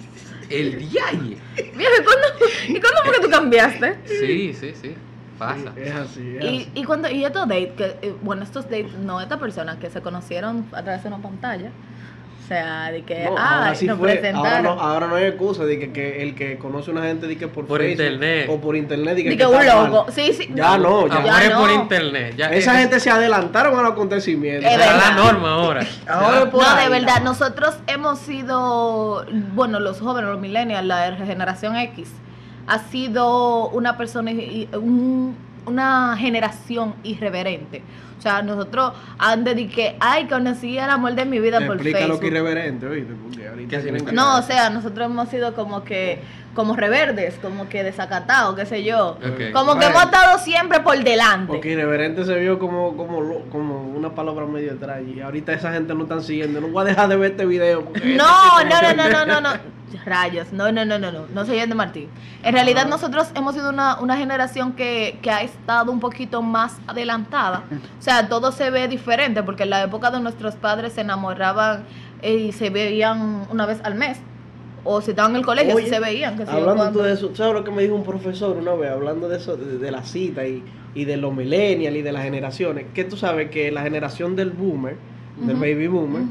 el 0.49 0.77
dialle. 0.77 1.37
Viejo, 1.55 1.93
¿y 1.99 2.03
cuándo, 2.03 2.27
¿y 2.67 2.79
cuándo 2.79 3.01
fue 3.05 3.15
que 3.15 3.21
tú 3.21 3.29
cambiaste? 3.29 3.95
Sí, 4.05 4.53
sí, 4.53 4.71
sí, 4.81 4.93
pasa. 5.39 5.73
Sí, 5.75 5.81
es 5.81 5.93
así, 5.95 6.35
es 6.37 6.43
Y, 6.43 6.47
así. 6.47 6.71
y 6.75 6.83
cuando 6.83 7.09
y 7.09 7.23
estos 7.25 7.47
dates, 7.47 7.71
que, 7.75 7.85
eh, 8.01 8.13
bueno, 8.21 8.43
estos 8.43 8.65
dates, 8.65 8.93
no 8.93 9.19
estas 9.21 9.39
personas 9.39 9.77
que 9.77 9.89
se 9.89 10.01
conocieron 10.01 10.65
a 10.73 10.83
través 10.83 11.01
de 11.03 11.07
una 11.09 11.17
pantalla. 11.21 11.71
O 12.43 12.47
sea, 12.47 12.91
de 12.91 13.03
que, 13.03 13.23
No, 13.23 13.35
ah, 13.37 13.59
ahora 13.59 13.75
sí 13.75 13.85
nos 13.85 13.97
fue. 13.97 14.31
Ahora 14.33 14.61
no, 14.61 14.71
ahora 14.71 15.07
no 15.07 15.15
hay 15.15 15.25
excusa 15.25 15.63
de 15.63 15.79
que, 15.79 15.93
que 15.93 16.21
el 16.23 16.35
que 16.35 16.57
conoce 16.57 16.91
una 16.91 17.03
gente 17.03 17.25
de 17.27 17.37
que 17.37 17.47
por, 17.47 17.65
Por 17.65 17.79
Facebook 17.79 18.03
internet. 18.05 18.49
o 18.51 18.59
por 18.59 18.75
internet 18.75 19.15
de 19.15 19.23
que, 19.23 19.29
De 19.29 19.37
que 19.37 19.43
que 19.43 19.47
un 19.49 19.61
está 19.61 19.75
mal. 19.77 19.91
loco. 19.91 20.11
Sí, 20.11 20.33
sí. 20.33 20.49
Ya 20.53 20.77
no, 20.77 21.07
ya. 21.07 21.15
Amores 21.15 21.51
no. 21.51 21.59
por 21.61 21.71
internet. 21.71 22.35
Ya, 22.37 22.47
Esa 22.51 22.75
gente 22.79 22.99
se 22.99 23.09
adelantaron 23.09 23.79
a 23.79 23.81
los 23.81 23.91
acontecimientos. 23.93 24.69
Es 24.69 24.77
la 24.77 25.11
norma 25.15 25.51
ahora. 25.53 25.85
Ahora 26.07 26.39
Ya. 26.45 26.51
no, 26.51 26.61
ahí, 26.61 26.83
de 26.83 26.89
verdad, 26.89 27.17
no. 27.19 27.31
nosotros 27.31 27.75
hemos 27.87 28.19
sido, 28.19 29.25
bueno, 29.53 29.79
los 29.79 30.01
jóvenes, 30.01 30.29
los 30.29 30.39
millennials, 30.41 30.85
la 30.85 31.15
generación 31.15 31.77
X, 31.77 32.09
ha 32.67 32.79
sido 32.79 33.69
una 33.69 33.97
persona, 33.97 34.31
un- 34.73 35.35
una 35.65 36.17
generación 36.19 36.93
irreverente. 37.03 37.81
O 38.23 38.29
sea, 38.29 38.41
nosotros 38.41 38.93
han 39.19 39.43
dediqué, 39.43 39.97
ay, 39.99 40.27
conocí 40.29 40.77
el 40.77 40.89
amor 40.89 41.13
de 41.13 41.25
mi 41.25 41.39
vida 41.41 41.59
por 41.59 41.75
Explica 41.75 41.99
lo 41.99 42.05
Facebook. 42.05 42.21
que 42.21 42.27
irreverente, 42.27 42.87
oíste, 42.87 43.13
porque 43.21 43.47
ahorita 43.49 43.61
¿Qué 43.63 43.67
quieren 43.67 43.83
significa? 43.85 44.09
que- 44.11 44.15
No, 44.15 44.37
o 44.37 44.41
sea, 44.43 44.69
nosotros 44.69 45.07
hemos 45.07 45.27
sido 45.27 45.53
como 45.53 45.83
que, 45.83 46.23
como 46.55 46.73
reverdes, 46.77 47.35
como 47.41 47.67
que 47.67 47.83
desacatados, 47.83 48.55
qué 48.55 48.65
sé 48.65 48.85
yo. 48.85 49.17
Como 49.51 49.77
que 49.77 49.87
hemos 49.87 50.03
estado 50.03 50.39
siempre 50.39 50.79
por 50.79 50.97
delante. 51.03 51.47
Porque 51.51 51.71
irreverente 51.71 52.23
se 52.23 52.39
vio 52.39 52.59
como, 52.59 52.95
como, 52.95 53.41
como 53.51 53.81
una 53.89 54.15
palabra 54.15 54.45
medio 54.45 54.71
extraña. 54.71 55.13
Y 55.13 55.19
ahorita 55.19 55.51
esa 55.51 55.73
gente 55.73 55.93
no 55.93 56.03
están 56.03 56.23
siguiendo. 56.23 56.61
No 56.61 56.69
voy 56.69 56.83
a 56.83 56.85
dejar 56.85 57.09
de 57.09 57.17
ver 57.17 57.31
este 57.31 57.45
video. 57.45 57.91
este 57.93 58.15
No, 58.15 58.63
no, 58.63 58.69
no, 58.81 58.87
de- 58.87 58.95
no, 58.95 59.09
no, 59.09 59.25
no, 59.25 59.41
no. 59.41 59.73
Rayos, 60.05 60.51
no, 60.51 60.71
no, 60.71 60.85
no, 60.85 60.97
no, 60.97 61.11
no, 61.11 61.25
no 61.33 61.45
se 61.45 61.53
de 61.67 61.75
Martín. 61.75 62.09
En 62.43 62.53
realidad 62.53 62.87
nosotros 62.87 63.29
hemos 63.35 63.53
sido 63.53 63.69
una, 63.69 63.99
una 63.99 64.17
generación 64.17 64.73
que, 64.73 65.19
que 65.21 65.29
ha 65.31 65.41
estado 65.43 65.91
un 65.91 65.99
poquito 65.99 66.41
más 66.41 66.77
adelantada. 66.87 67.63
O 67.99 68.01
sea, 68.01 68.12
todo 68.29 68.51
se 68.51 68.69
ve 68.69 68.87
diferente 68.87 69.43
porque 69.43 69.63
en 69.63 69.69
la 69.71 69.83
época 69.83 70.11
de 70.11 70.19
nuestros 70.19 70.55
padres 70.55 70.93
se 70.93 71.01
enamoraban 71.01 71.83
eh, 72.21 72.35
y 72.35 72.51
se 72.51 72.69
veían 72.69 73.47
una 73.49 73.65
vez 73.65 73.79
al 73.83 73.95
mes. 73.95 74.19
O 74.85 74.99
si 75.01 75.11
estaban 75.11 75.31
en 75.31 75.37
el 75.37 75.45
colegio, 75.45 75.71
sí 75.77 75.83
Oye, 75.83 75.89
se 75.89 75.99
veían. 75.99 76.37
Que 76.37 76.43
Hablando 76.43 77.03
de 77.03 77.13
eso, 77.13 77.33
¿sabes 77.35 77.53
lo 77.53 77.63
que 77.63 77.71
me 77.71 77.83
dijo 77.83 77.95
un 77.95 78.03
profesor 78.03 78.57
una 78.57 78.73
vez? 78.73 78.91
Hablando 78.91 79.29
de 79.29 79.37
eso, 79.37 79.55
de, 79.55 79.77
de 79.77 79.91
la 79.91 80.03
cita 80.03 80.45
y, 80.45 80.61
y 80.93 81.05
de 81.05 81.17
los 81.17 81.33
millennials 81.33 81.95
y 81.95 82.01
de 82.01 82.11
las 82.11 82.23
generaciones. 82.23 82.85
Que 82.93 83.03
tú 83.05 83.15
sabes 83.15 83.49
que 83.49 83.71
la 83.71 83.81
generación 83.81 84.35
del 84.35 84.51
boomer, 84.51 84.97
del 85.37 85.55
baby 85.55 85.87
boomer, 85.87 86.23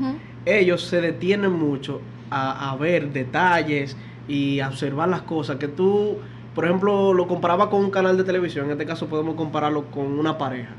ellos 0.44 0.82
se 0.82 1.00
detienen 1.00 1.52
mucho 1.52 2.00
a, 2.30 2.70
a 2.70 2.76
ver 2.76 3.12
detalles 3.12 3.96
y 4.28 4.60
a 4.60 4.68
observar 4.68 5.08
las 5.08 5.22
cosas 5.22 5.56
que 5.56 5.68
tú, 5.68 6.18
por 6.54 6.64
ejemplo, 6.64 7.12
lo 7.14 7.26
comparaba 7.26 7.70
con 7.70 7.84
un 7.84 7.90
canal 7.90 8.16
de 8.16 8.24
televisión, 8.24 8.66
en 8.66 8.72
este 8.72 8.86
caso 8.86 9.06
podemos 9.06 9.34
compararlo 9.34 9.90
con 9.90 10.18
una 10.18 10.38
pareja. 10.38 10.74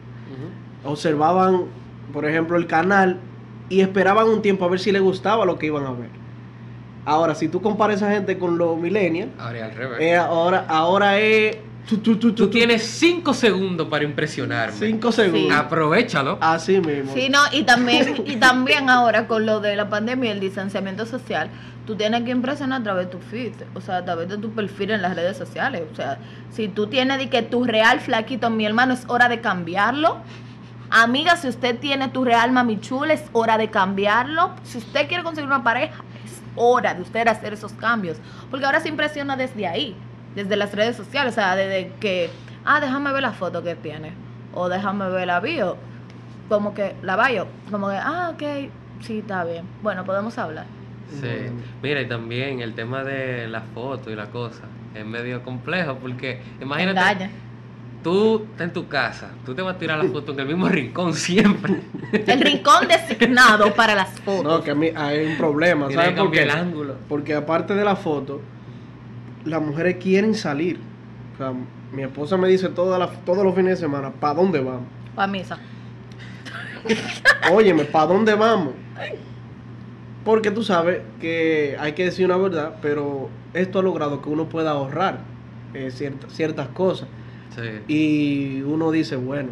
Observaban, 0.83 1.63
por 2.11 2.25
ejemplo, 2.25 2.57
el 2.57 2.67
canal 2.67 3.19
y 3.69 3.81
esperaban 3.81 4.27
un 4.27 4.41
tiempo 4.41 4.65
a 4.65 4.69
ver 4.69 4.79
si 4.79 4.91
les 4.91 5.01
gustaba 5.01 5.45
lo 5.45 5.57
que 5.57 5.67
iban 5.67 5.85
a 5.85 5.91
ver. 5.91 6.09
Ahora, 7.05 7.35
si 7.35 7.47
tú 7.49 7.61
comparas 7.61 8.01
a 8.01 8.05
esa 8.07 8.15
gente 8.15 8.37
con 8.37 8.57
los 8.57 8.77
millennials, 8.77 9.31
Ahora 9.39 9.57
es 9.57 9.63
al 9.65 9.75
revés. 9.75 10.01
eh, 10.01 10.15
ahora, 10.15 10.65
ahora 10.67 11.19
es... 11.19 11.57
Tú, 11.87 11.97
tú, 11.97 12.15
tú, 12.15 12.29
Tú 12.33 12.45
tú- 12.45 12.49
tienes 12.49 12.81
cinco 12.81 13.33
segundos 13.33 13.89
para 13.89 14.05
impresionarme. 14.05 14.73
cinco 14.77 15.11
segundos. 15.11 15.51
Aprovechalo. 15.57 16.37
Así 16.39 16.79
mismo. 16.79 17.13
Sí, 17.13 17.27
no, 17.29 17.39
y 17.51 17.63
también, 17.63 18.23
y 18.25 18.37
también 18.37 18.89
ahora 18.89 19.27
con 19.27 19.45
lo 19.45 19.59
de 19.59 19.75
la 19.75 19.89
pandemia 19.89 20.29
y 20.29 20.31
el 20.31 20.39
distanciamiento 20.39 21.05
social, 21.05 21.49
tú 21.85 21.95
tienes 21.97 22.21
que 22.23 22.31
impresionar 22.31 22.79
a 22.79 22.83
través 22.85 23.07
de 23.07 23.11
tu 23.11 23.19
feed, 23.19 23.51
o 23.73 23.81
sea, 23.81 23.97
a 23.97 24.05
través 24.05 24.29
de 24.29 24.37
tu 24.37 24.51
perfil 24.51 24.91
en 24.91 25.01
las 25.01 25.13
redes 25.13 25.35
sociales. 25.35 25.81
O 25.91 25.95
sea, 25.95 26.19
si 26.51 26.69
tú 26.69 26.87
tienes 26.87 27.17
de 27.17 27.29
que 27.29 27.41
tu 27.41 27.65
real 27.65 27.99
flaquito, 27.99 28.49
mi 28.49 28.65
hermano, 28.65 28.93
es 28.93 29.03
hora 29.09 29.27
de 29.27 29.41
cambiarlo. 29.41 30.19
Amiga, 30.95 31.35
si 31.37 31.47
usted 31.47 31.79
tiene 31.79 32.07
tu 32.09 32.23
real 32.23 32.51
mami 32.51 32.79
chula, 32.79 33.13
es 33.13 33.23
hora 33.33 33.57
de 33.57 33.69
cambiarlo. 33.69 34.51
Si 34.63 34.77
usted 34.77 35.07
quiere 35.07 35.23
conseguir 35.23 35.47
una 35.47 35.63
pareja, 35.63 36.03
es 36.23 36.41
hora 36.55 36.93
de 36.93 37.01
usted 37.01 37.27
hacer 37.27 37.53
esos 37.53 37.73
cambios. 37.73 38.17
Porque 38.51 38.65
ahora 38.65 38.79
se 38.79 38.89
impresiona 38.89 39.35
desde 39.35 39.65
ahí, 39.65 39.95
desde 40.35 40.55
las 40.55 40.73
redes 40.73 40.95
sociales, 40.95 41.33
o 41.33 41.35
sea, 41.35 41.55
desde 41.55 41.91
que, 41.99 42.29
ah, 42.63 42.79
déjame 42.79 43.11
ver 43.11 43.23
la 43.23 43.31
foto 43.31 43.63
que 43.63 43.75
tiene, 43.75 44.13
o 44.53 44.69
déjame 44.69 45.09
ver 45.09 45.27
la 45.27 45.39
bio 45.39 45.77
como 46.49 46.73
que 46.73 46.95
la 47.01 47.15
bio, 47.27 47.47
como 47.71 47.89
que, 47.89 47.95
ah, 47.95 48.31
ok, 48.33 48.43
sí, 49.01 49.19
está 49.19 49.43
bien. 49.43 49.65
Bueno, 49.81 50.03
podemos 50.05 50.37
hablar. 50.37 50.65
Sí. 51.09 51.49
Mira, 51.81 52.01
y 52.01 52.07
también 52.07 52.59
el 52.61 52.73
tema 52.73 53.03
de 53.03 53.47
la 53.47 53.61
foto 53.61 54.11
y 54.11 54.15
la 54.15 54.27
cosa 54.27 54.63
es 54.95 55.05
medio 55.05 55.43
complejo 55.43 55.97
porque 55.97 56.41
imagínate, 56.61 56.99
Engaña. 56.99 57.29
Tú 58.03 58.43
estás 58.51 58.67
en 58.67 58.73
tu 58.73 58.87
casa, 58.87 59.31
tú 59.45 59.55
te 59.55 59.61
vas 59.61 59.75
a 59.75 59.79
tirar 59.79 60.03
la 60.03 60.09
foto 60.11 60.33
en 60.33 60.39
el 60.41 60.47
mismo 60.47 60.67
rincón 60.69 61.13
siempre. 61.13 61.81
El 62.11 62.41
rincón 62.41 62.87
designado 62.87 63.73
para 63.73 63.95
las 63.95 64.19
fotos. 64.19 64.43
No, 64.43 64.61
que 64.61 64.71
a 64.71 64.75
mí 64.75 64.89
hay 64.95 65.25
un 65.25 65.37
problema, 65.37 65.87
Tienes 65.87 66.05
¿sabes 66.05 66.17
que 66.19 66.21
por 66.23 66.31
qué? 66.31 66.39
cambiar 66.39 66.57
el 66.57 66.63
ángulo. 66.67 66.95
Porque 67.09 67.33
aparte 67.33 67.73
de 67.73 67.83
la 67.85 67.95
foto, 67.95 68.41
las 69.45 69.61
mujeres 69.61 69.97
quieren 70.01 70.35
salir. 70.35 70.79
O 71.33 71.37
sea, 71.37 71.53
mi 71.91 72.03
esposa 72.03 72.37
me 72.37 72.47
dice 72.47 72.69
todas 72.69 72.99
las- 72.99 73.23
todos 73.25 73.43
los 73.43 73.55
fines 73.55 73.71
de 73.71 73.85
semana, 73.85 74.11
¿para 74.11 74.33
dónde 74.35 74.59
vamos? 74.59 74.83
Pa' 75.15 75.27
misa. 75.27 75.57
Óyeme, 77.51 77.85
¿para 77.85 78.07
dónde 78.07 78.33
vamos? 78.35 78.73
Porque 80.25 80.51
tú 80.51 80.63
sabes 80.63 81.01
que 81.19 81.75
hay 81.79 81.93
que 81.93 82.05
decir 82.05 82.25
una 82.25 82.37
verdad, 82.37 82.75
pero 82.81 83.29
esto 83.53 83.79
ha 83.79 83.83
logrado 83.83 84.21
que 84.21 84.29
uno 84.29 84.45
pueda 84.49 84.71
ahorrar 84.71 85.19
eh, 85.73 85.91
cierta- 85.91 86.29
ciertas 86.29 86.67
cosas. 86.69 87.07
Sí. 87.55 87.93
Y 87.93 88.61
uno 88.63 88.91
dice, 88.91 89.15
bueno, 89.15 89.49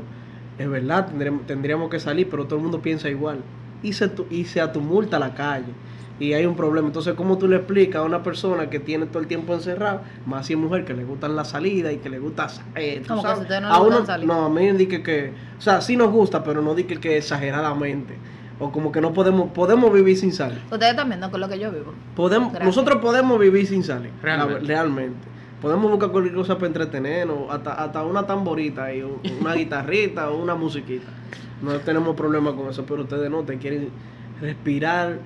es 0.57 0.69
verdad, 0.69 1.07
tendremos, 1.07 1.45
tendríamos 1.47 1.89
que 1.89 1.99
salir, 1.99 2.29
pero 2.29 2.45
todo 2.45 2.57
el 2.57 2.63
mundo 2.63 2.81
piensa 2.81 3.09
igual. 3.09 3.39
y 3.83 3.93
se, 3.93 4.07
tu- 4.09 4.27
y 4.29 4.45
se 4.45 4.61
atumulta 4.61 5.17
la 5.17 5.33
calle. 5.33 5.71
Y 6.19 6.33
hay 6.33 6.45
un 6.45 6.55
problema. 6.55 6.85
Entonces, 6.87 7.15
¿cómo 7.15 7.39
tú 7.39 7.47
le 7.47 7.55
explicas 7.55 7.95
a 8.01 8.03
una 8.03 8.21
persona 8.21 8.69
que 8.69 8.79
tiene 8.79 9.07
todo 9.07 9.17
el 9.19 9.27
tiempo 9.27 9.55
encerrado, 9.55 10.01
más 10.27 10.45
si 10.45 10.53
es 10.53 10.59
mujer 10.59 10.85
que 10.85 10.93
le 10.93 11.03
gustan 11.03 11.35
las 11.35 11.49
salidas 11.49 11.91
y 11.93 11.97
que 11.97 12.09
le 12.11 12.19
gusta... 12.19 12.47
eh, 12.75 12.99
tú 13.01 13.07
Como 13.07 13.23
que 13.23 13.27
sabes, 13.27 13.41
ustedes 13.41 13.61
no 13.63 13.69
a 13.73 13.81
uno- 13.81 14.05
salir. 14.05 14.27
No, 14.27 14.45
a 14.45 14.49
mí 14.51 14.71
dije 14.73 15.01
que... 15.01 15.33
O 15.57 15.61
sea, 15.61 15.81
sí 15.81 15.97
nos 15.97 16.11
gusta, 16.11 16.43
pero 16.43 16.61
no 16.61 16.75
dije 16.75 16.97
que 16.99 17.17
exageradamente. 17.17 18.13
O 18.59 18.71
como 18.71 18.91
que 18.91 19.01
no 19.01 19.13
podemos... 19.13 19.49
Podemos 19.51 19.91
vivir 19.91 20.15
sin 20.15 20.31
salir. 20.31 20.59
Ustedes 20.71 20.95
también 20.95 21.19
no 21.21 21.31
con 21.31 21.41
lo 21.41 21.49
que 21.49 21.57
yo 21.57 21.71
vivo. 21.71 21.91
Podemos, 22.15 22.49
Gracias. 22.53 22.67
nosotros 22.67 23.01
podemos 23.01 23.39
vivir 23.39 23.65
sin 23.65 23.83
salir. 23.83 24.11
la- 24.17 24.21
Realmente. 24.21 24.65
realmente. 24.67 25.27
Podemos 25.61 25.91
buscar 25.91 26.09
cualquier 26.09 26.35
cosa 26.35 26.55
para 26.55 26.67
entretenernos, 26.67 27.49
hasta, 27.49 27.73
hasta 27.73 28.03
una 28.03 28.25
tamborita 28.25 28.93
y 28.93 29.01
un- 29.03 29.19
una 29.39 29.53
guitarrita 29.53 30.29
o 30.31 30.37
una 30.41 30.55
musiquita. 30.55 31.07
No 31.61 31.73
tenemos 31.79 32.15
problema 32.15 32.55
con 32.55 32.69
eso, 32.69 32.83
pero 32.85 33.03
ustedes 33.03 33.29
no, 33.29 33.43
te 33.43 33.57
quieren 33.59 33.89
respirar 34.41 35.19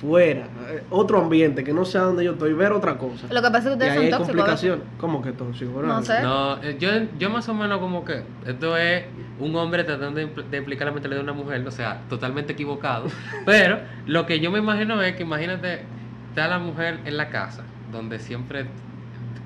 fuera, 0.00 0.46
eh, 0.70 0.82
otro 0.90 1.20
ambiente 1.20 1.62
que 1.62 1.72
no 1.72 1.84
sea 1.84 2.00
donde 2.02 2.24
yo 2.24 2.32
estoy, 2.32 2.54
ver 2.54 2.72
otra 2.72 2.96
cosa. 2.98 3.28
Lo 3.30 3.40
que 3.42 3.50
pasa 3.50 3.58
es 3.58 3.64
que 3.64 3.70
y 3.70 3.72
ustedes 3.74 3.90
ahí 3.92 3.96
son 3.98 4.04
hay 4.04 4.10
tóxicos. 4.10 4.26
complicaciones. 4.36 4.84
¿Cómo 4.98 5.22
que 5.22 5.32
tóxico? 5.32 5.82
No 5.82 6.02
sé. 6.02 6.22
No, 6.22 6.60
eh, 6.62 6.76
yo, 6.80 6.88
yo 7.18 7.30
más 7.30 7.48
o 7.48 7.54
menos 7.54 7.78
como 7.78 8.04
que 8.04 8.22
esto 8.46 8.76
es 8.76 9.04
un 9.38 9.54
hombre 9.54 9.84
tratando 9.84 10.18
de, 10.18 10.26
de 10.26 10.56
explicar 10.56 10.86
la 10.88 10.92
mentalidad 10.92 11.20
de 11.20 11.24
una 11.24 11.32
mujer, 11.34 11.64
o 11.66 11.70
sea, 11.70 12.00
totalmente 12.08 12.54
equivocado. 12.54 13.06
Pero 13.46 13.78
lo 14.06 14.26
que 14.26 14.40
yo 14.40 14.50
me 14.50 14.58
imagino 14.58 15.00
es 15.02 15.14
que 15.14 15.22
imagínate, 15.22 15.82
está 16.30 16.48
la 16.48 16.58
mujer 16.58 16.98
en 17.04 17.16
la 17.16 17.28
casa, 17.28 17.62
donde 17.92 18.18
siempre 18.18 18.66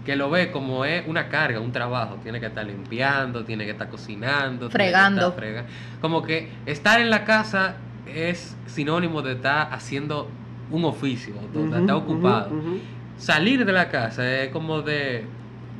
que 0.07 0.17
lo 0.17 0.31
ve 0.31 0.51
como 0.53 0.85
es 0.85 1.03
una 1.07 1.29
carga, 1.29 1.59
un 1.61 1.73
trabajo, 1.73 2.17
tiene 2.23 2.39
que 2.41 2.47
estar 2.47 2.65
limpiando, 2.65 3.45
tiene 3.45 3.65
que 3.67 3.73
estar 3.73 3.89
cocinando, 3.91 4.69
que 4.69 4.73
Fregando. 4.73 5.29
estar 5.29 5.43
frega- 5.45 5.65
Como 6.01 6.23
que 6.23 6.49
estar 6.65 7.01
en 7.01 7.11
la 7.11 7.25
casa 7.25 7.75
es 8.07 8.57
sinónimo 8.67 9.21
de 9.21 9.33
estar 9.33 9.69
haciendo 9.73 10.29
un 10.71 10.85
oficio, 10.85 11.35
de 11.53 11.65
estar 11.81 11.97
ocupado 11.97 12.51
salir 13.19 13.65
de 13.65 13.73
la 13.73 13.89
casa 13.89 14.43
es 14.43 14.51
como 14.51 14.83
de, 14.83 15.25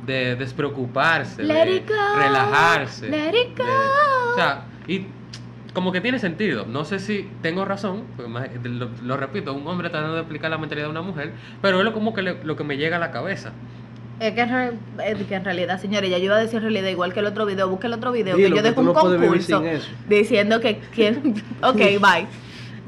de 0.05 0.35
despreocuparse, 0.35 1.43
Let 1.43 1.65
de 1.65 1.75
it 1.77 1.87
go, 1.87 2.19
relajarse. 2.19 3.09
let 3.09 3.29
it 3.29 3.55
de- 3.55 3.63
go. 3.63 3.69
o 4.33 4.35
sea, 4.35 4.63
y 4.87 5.05
como 5.73 5.91
que 5.91 6.01
tiene 6.01 6.17
sentido. 6.19 6.65
No 6.67 6.83
sé 6.85 6.97
si 6.99 7.29
tengo 7.43 7.63
razón, 7.63 8.03
más- 8.27 8.49
lo, 8.63 8.89
lo 9.03 9.17
repito, 9.17 9.53
un 9.53 9.67
hombre 9.67 9.89
tratando 9.91 10.15
de 10.15 10.21
explicar 10.21 10.49
la 10.49 10.57
mentalidad 10.57 10.87
de 10.87 10.91
una 10.91 11.01
mujer, 11.03 11.31
pero 11.61 11.77
es 11.79 11.85
lo, 11.85 11.93
como 11.93 12.13
que 12.13 12.23
le- 12.23 12.43
lo 12.43 12.55
que 12.55 12.63
me 12.63 12.75
llega 12.77 12.97
a 12.97 12.99
la 12.99 13.11
cabeza. 13.11 13.51
Es 14.19 14.33
que, 14.33 14.41
en 14.41 14.49
re- 14.49 14.73
es 15.11 15.17
que 15.27 15.35
en 15.35 15.45
realidad, 15.45 15.79
señores, 15.79 16.09
ya 16.09 16.17
yo 16.17 16.25
iba 16.25 16.35
a 16.35 16.39
decir 16.39 16.57
en 16.57 16.63
realidad 16.63 16.89
igual 16.89 17.13
que 17.13 17.19
el 17.19 17.27
otro 17.27 17.45
video, 17.45 17.69
busque 17.69 17.85
el 17.87 17.93
otro 17.93 18.11
video, 18.11 18.35
Dilo, 18.35 18.49
que 18.49 18.55
yo 18.57 18.63
dejo 18.63 18.79
un 18.81 18.87
no 18.87 18.93
concurso 18.93 19.63
diciendo 20.09 20.59
que 20.59 20.79
quién... 20.93 21.35
Ok, 21.61 21.75
bye. 21.77 22.25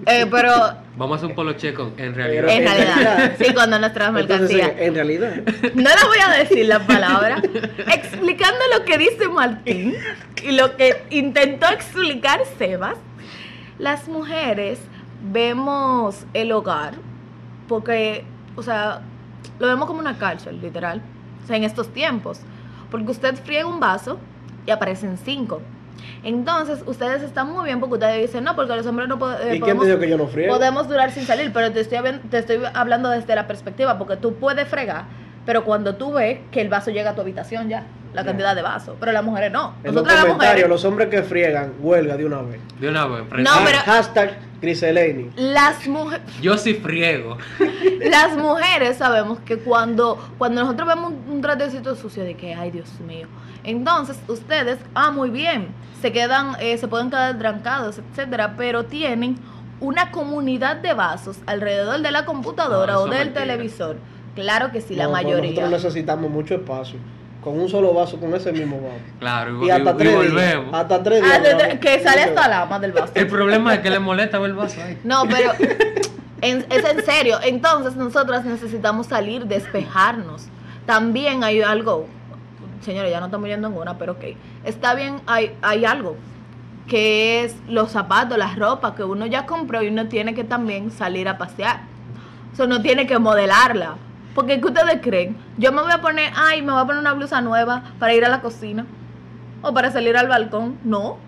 Eh, 0.06 0.26
pero 0.32 0.54
Vamos 0.96 1.15
a 1.15 1.18
hacer 1.18 1.30
un 1.30 1.36
polo 1.36 1.54
checo 1.54 1.92
en 1.98 2.15
realidad. 2.15 2.44
Pero- 2.48 2.58
en 2.58 2.63
realidad, 2.65 3.34
sí, 3.38 3.54
cuando 3.54 3.78
nuestras 3.80 4.12
mercancías... 4.12 4.72
en 4.78 4.96
realidad, 4.96 5.36
No 5.76 5.89
le 5.89 6.08
voy 6.08 6.18
a 6.26 6.30
decir 6.39 6.65
la 6.65 6.80
palabra. 6.80 7.42
Explicando 7.94 8.60
lo 8.78 8.86
que 8.86 8.98
dice 8.98 9.28
Martín 9.30 9.96
y 10.44 10.52
lo 10.54 10.76
que 10.78 11.04
intentó 11.12 11.68
explicar 11.70 12.39
Sebas, 12.58 12.96
las 13.78 14.08
mujeres 14.08 14.80
vemos 15.32 16.26
el 16.34 16.52
hogar 16.54 16.94
porque, 17.68 18.24
o 18.56 18.63
sea, 18.63 19.02
lo 19.60 19.68
vemos 19.68 19.86
como 19.88 20.00
una 20.00 20.18
cárcel, 20.18 20.60
literal. 20.62 21.02
Sea, 21.50 21.58
en 21.58 21.64
estos 21.66 21.90
tiempos. 21.92 22.40
Porque 22.92 23.12
usted 23.12 23.36
friega 23.44 23.66
un 23.68 23.80
vaso 23.80 24.18
y 24.66 24.72
aparecen 24.72 25.18
cinco. 25.18 25.62
Entonces, 26.24 26.80
ustedes 26.86 27.22
están 27.24 27.52
muy 27.52 27.66
bien 27.66 27.80
porque 27.80 27.96
ustedes 27.96 28.22
dicen, 28.28 28.44
no, 28.44 28.56
porque 28.56 28.76
los 28.76 28.86
hombres 28.86 29.08
no 29.10 29.18
pod- 29.20 29.38
eh, 29.42 29.56
¿y 29.56 29.60
quién 29.60 29.60
te 29.60 29.60
podemos 29.76 29.86
dijo 29.88 30.00
que 30.00 30.10
yo 30.10 30.18
no 30.18 30.28
friego? 30.28 30.54
podemos 30.56 30.88
durar 30.88 31.12
sin 31.12 31.24
salir, 31.26 31.52
pero 31.54 31.72
te 31.72 31.80
estoy, 31.82 32.00
te 32.30 32.38
estoy 32.40 32.60
hablando 32.74 33.10
desde 33.10 33.36
la 33.36 33.48
perspectiva, 33.48 33.98
porque 33.98 34.18
tú 34.18 34.36
puedes 34.36 34.68
fregar, 34.68 35.06
pero 35.46 35.64
cuando 35.64 35.96
tú 35.96 36.14
ves 36.14 36.40
que 36.52 36.62
el 36.62 36.70
vaso 36.70 36.92
llega 36.92 37.12
a 37.12 37.16
tu 37.16 37.22
habitación 37.22 37.70
ya, 37.70 37.84
la 38.14 38.24
cantidad 38.26 38.56
de 38.56 38.62
vasos, 38.64 38.96
pero 39.00 39.12
las 39.12 39.24
mujeres 39.24 39.52
no. 39.52 39.76
En 39.84 39.94
los 39.94 40.04
comentarios, 40.04 40.36
mujeres, 40.36 40.70
los 40.70 40.86
hombres 40.86 41.10
que 41.10 41.22
friegan, 41.24 41.74
huelga 41.80 42.18
de 42.18 42.26
una 42.26 42.42
vez. 42.42 42.60
De 42.80 42.90
una 42.90 43.06
vez. 43.06 43.24
No, 43.38 43.52
pero- 43.64 43.78
Hashtag 43.86 44.38
Griseleni. 44.62 45.30
las, 45.38 45.88
mujeres 45.88 46.22
Yo 46.42 46.58
sí 46.58 46.74
friego. 46.74 47.38
las 48.02 48.36
mujeres 48.36 48.98
sabemos 48.98 49.40
que 49.40 49.58
cuando, 49.58 50.18
cuando 50.38 50.62
nosotros 50.64 50.88
vemos 50.88 51.14
un, 51.28 51.29
un 51.39 51.41
tratecito 51.41 51.95
sucio 51.95 52.23
de 52.25 52.36
que, 52.36 52.54
ay 52.54 52.69
Dios 52.69 52.89
mío, 53.08 53.28
entonces 53.63 54.17
ustedes, 54.28 54.78
ah, 54.93 55.10
muy 55.12 55.30
bien, 55.30 55.69
se 56.02 56.12
quedan, 56.12 56.58
eh, 56.60 56.78
se 56.78 56.88
pueden 56.89 57.10
quedar 57.10 57.38
trancados, 57.39 57.97
etcétera, 57.97 58.56
pero 58.58 58.84
tienen 58.86 59.38
una 59.80 60.12
comunidad 60.12 60.75
de 60.75 60.93
vasos 60.93 61.38
alrededor 61.45 62.02
de 62.02 62.12
la 62.12 62.25
computadora 62.25 62.93
No, 62.93 62.99
o 62.99 63.04
del 63.08 63.28
mentira. 63.32 63.41
televisor. 63.45 63.95
Claro 64.36 64.71
que 64.73 64.82
sí, 64.82 64.95
la 64.95 65.06
No, 65.06 65.12
mayoría. 65.12 65.52
Nosotros 65.52 65.71
necesitamos 65.84 66.30
mucho 66.30 66.56
espacio. 66.56 66.99
Con 67.41 67.58
un 67.58 67.69
solo 67.69 67.93
vaso, 67.93 68.19
con 68.19 68.34
ese 68.36 68.52
mismo 68.52 68.82
vaso. 68.82 68.99
Claro, 69.19 69.63
y, 69.63 69.67
Y 69.67 69.69
hasta 69.71 69.91
y- 69.91 69.93
y 69.93 69.97
tres 69.97 70.32
días. 70.34 70.58
Hasta 70.73 71.04
tres 71.04 71.23
Ah, 71.23 71.39
días. 71.39 71.58
de- 71.69 71.80
que 71.80 71.99
sale 72.04 72.23
hasta 72.23 72.47
la 72.49 72.62
ama 72.63 72.80
del 72.80 72.91
vaso. 72.91 73.13
El 73.15 73.28
problema 73.28 73.73
es 73.75 73.80
que 73.80 73.89
le 73.89 73.99
molesta 73.99 74.39
ver 74.39 74.49
el 74.49 74.56
vaso 74.58 74.82
ahí. 74.84 74.97
No, 75.06 75.23
pero 75.30 75.52
en- 76.41 76.65
es 76.69 76.84
en 76.86 77.06
serio. 77.06 77.38
Entonces 77.41 77.95
nosotras 77.95 78.43
necesitamos 78.43 79.08
salir, 79.08 79.45
despejarnos. 79.45 80.47
También 80.89 81.43
hay 81.43 81.62
algo, 81.62 82.08
señores, 82.82 83.12
ya 83.12 83.19
no 83.19 83.28
estamos 83.28 83.47
yendo 83.47 83.67
en 83.67 83.78
una, 83.78 83.99
pero 83.99 84.13
ok. 84.13 84.23
Está 84.63 84.95
bien, 84.95 85.21
hay, 85.28 85.56
hay 85.62 85.86
algo 85.86 86.15
que 86.88 87.43
es 87.43 87.56
los 87.67 87.91
zapatos, 87.91 88.39
las 88.39 88.58
ropas 88.58 88.93
que 88.93 89.04
uno 89.04 89.28
ya 89.28 89.45
compró 89.45 89.84
y 89.84 89.89
uno 89.89 90.08
tiene 90.08 90.34
que 90.34 90.43
también 90.43 90.89
salir 90.89 91.30
a 91.30 91.38
pasear. 91.38 91.82
O 92.52 92.56
sea, 92.56 92.65
uno 92.65 92.82
tiene 92.82 93.06
que 93.06 93.19
modelarla. 93.19 93.97
Porque 94.34 94.60
¿qué 94.60 94.65
ustedes 94.65 94.99
creen? 95.04 95.38
Yo 95.60 95.71
me 95.71 95.84
voy 95.84 95.91
a 95.91 96.02
poner, 96.02 96.34
ay, 96.36 96.63
me 96.63 96.71
voy 96.71 96.82
a 96.82 96.86
poner 96.86 97.02
una 97.02 97.13
blusa 97.13 97.39
nueva 97.39 97.84
para 97.99 98.15
ir 98.15 98.25
a 98.25 98.30
la 98.30 98.41
cocina 98.41 98.88
o 99.62 99.71
para 99.71 99.91
salir 99.91 100.17
al 100.17 100.28
balcón. 100.28 100.80
No. 100.84 101.19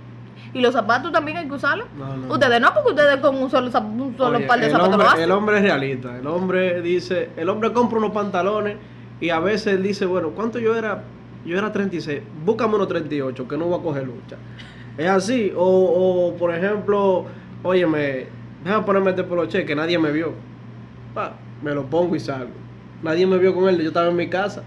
Y 0.55 0.61
los 0.61 0.73
zapatos 0.73 1.11
también 1.11 1.37
hay 1.37 1.47
que 1.47 1.53
usarlos. 1.53 1.85
No, 1.95 2.17
no. 2.17 2.33
Ustedes 2.33 2.59
no, 2.59 2.73
porque 2.73 2.89
ustedes 2.93 3.17
con 3.17 3.35
un 3.35 3.51
solo, 3.51 3.67
un 3.67 4.17
solo 4.17 4.37
Oye, 4.39 4.47
par 4.47 4.59
de 4.59 4.71
zapatos 4.71 4.93
hombre, 4.93 5.03
lo 5.03 5.11
hacen. 5.11 5.23
el 5.23 5.31
hombre 5.31 5.57
es 5.57 5.61
realista. 5.61 6.17
El 6.17 6.25
hombre 6.25 6.81
dice, 6.81 7.29
el 7.37 7.47
hombre 7.47 7.71
compra 7.71 7.99
unos 7.99 8.11
pantalones 8.11 8.77
y 9.21 9.29
a 9.29 9.39
veces 9.39 9.75
él 9.75 9.83
dice, 9.83 10.05
bueno, 10.05 10.31
¿cuánto 10.31 10.59
yo 10.59 10.75
era? 10.75 11.03
Yo 11.45 11.57
era 11.57 11.71
36, 11.71 12.21
búscame 12.43 12.75
unos 12.75 12.87
38, 12.87 13.47
que 13.47 13.57
no 13.57 13.65
voy 13.65 13.79
a 13.79 13.83
coger 13.83 14.05
lucha. 14.05 14.35
Es 14.97 15.07
así. 15.07 15.53
O, 15.55 15.63
o 15.63 16.37
por 16.37 16.53
ejemplo, 16.53 17.25
óyeme, 17.63 18.25
déjame 18.63 18.85
ponerme 18.85 19.11
este 19.11 19.23
poloche 19.23 19.65
que 19.65 19.75
nadie 19.75 19.97
me 19.97 20.11
vio. 20.11 20.33
Pa, 21.13 21.33
me 21.61 21.73
lo 21.73 21.85
pongo 21.85 22.15
y 22.15 22.19
salgo. 22.19 22.51
Nadie 23.01 23.25
me 23.25 23.37
vio 23.37 23.55
con 23.55 23.69
él, 23.69 23.79
yo 23.79 23.87
estaba 23.87 24.09
en 24.09 24.15
mi 24.15 24.27
casa. 24.27 24.63